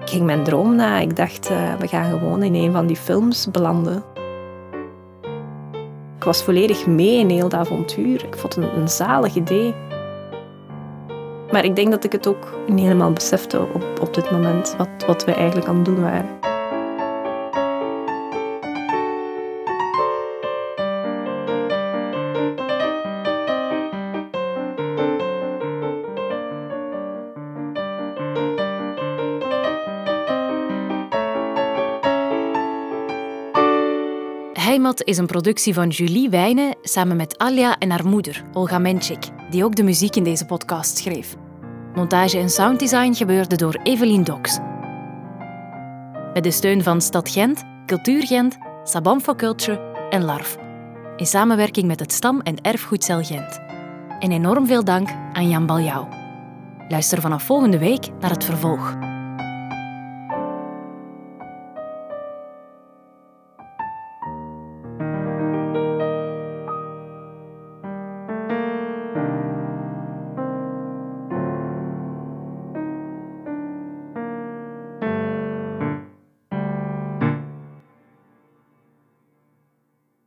Ik 0.00 0.12
ging 0.12 0.24
mijn 0.24 0.44
droom 0.44 0.76
na. 0.76 0.98
Ik 0.98 1.16
dacht, 1.16 1.50
uh, 1.50 1.74
we 1.74 1.88
gaan 1.88 2.10
gewoon 2.10 2.42
in 2.42 2.54
een 2.54 2.72
van 2.72 2.86
die 2.86 2.96
films 2.96 3.50
belanden. 3.50 4.04
Ik 6.16 6.24
was 6.24 6.42
volledig 6.42 6.86
mee 6.86 7.18
in 7.18 7.28
heel 7.28 7.48
dat 7.48 7.60
avontuur. 7.60 8.24
Ik 8.24 8.36
vond 8.36 8.54
het 8.54 8.64
een, 8.64 8.78
een 8.80 8.88
zalig 8.88 9.34
idee. 9.34 9.74
Maar 11.50 11.64
ik 11.64 11.76
denk 11.76 11.90
dat 11.90 12.04
ik 12.04 12.12
het 12.12 12.26
ook 12.26 12.58
niet 12.66 12.84
helemaal 12.84 13.12
besefte 13.12 13.60
op, 13.60 13.98
op 14.00 14.14
dit 14.14 14.30
moment, 14.30 14.74
wat, 14.78 14.88
wat 15.06 15.24
we 15.24 15.32
eigenlijk 15.32 15.68
aan 15.68 15.76
het 15.76 15.84
doen 15.84 16.00
waren. 16.00 16.55
Is 35.04 35.18
een 35.18 35.26
productie 35.26 35.74
van 35.74 35.88
Julie 35.88 36.30
Wijnen 36.30 36.76
samen 36.82 37.16
met 37.16 37.38
Alia 37.38 37.78
en 37.78 37.90
haar 37.90 38.06
moeder, 38.06 38.42
Olga 38.52 38.78
Menchik, 38.78 39.28
die 39.50 39.64
ook 39.64 39.74
de 39.74 39.82
muziek 39.82 40.16
in 40.16 40.24
deze 40.24 40.46
podcast 40.46 40.96
schreef. 40.96 41.36
Montage 41.94 42.38
en 42.38 42.50
sounddesign 42.50 43.12
gebeurde 43.12 43.56
door 43.56 43.80
Evelien 43.82 44.24
Dox. 44.24 44.58
Met 46.34 46.44
de 46.44 46.50
steun 46.50 46.82
van 46.82 47.00
Stad 47.00 47.28
Gent, 47.28 47.62
Cultuur 47.86 48.26
Gent, 48.26 48.56
Sabam 48.84 49.20
for 49.20 49.36
Culture 49.36 50.08
en 50.10 50.24
LARF. 50.24 50.56
In 51.16 51.26
samenwerking 51.26 51.86
met 51.86 52.00
het 52.00 52.12
Stam- 52.12 52.40
en 52.40 52.60
Erfgoedcel 52.60 53.22
Gent. 53.22 53.60
En 54.18 54.32
enorm 54.32 54.66
veel 54.66 54.84
dank 54.84 55.08
aan 55.32 55.48
Jan 55.48 55.66
Baljouw. 55.66 56.08
Luister 56.88 57.20
vanaf 57.20 57.42
volgende 57.42 57.78
week 57.78 58.08
naar 58.20 58.30
het 58.30 58.44
vervolg. 58.44 59.15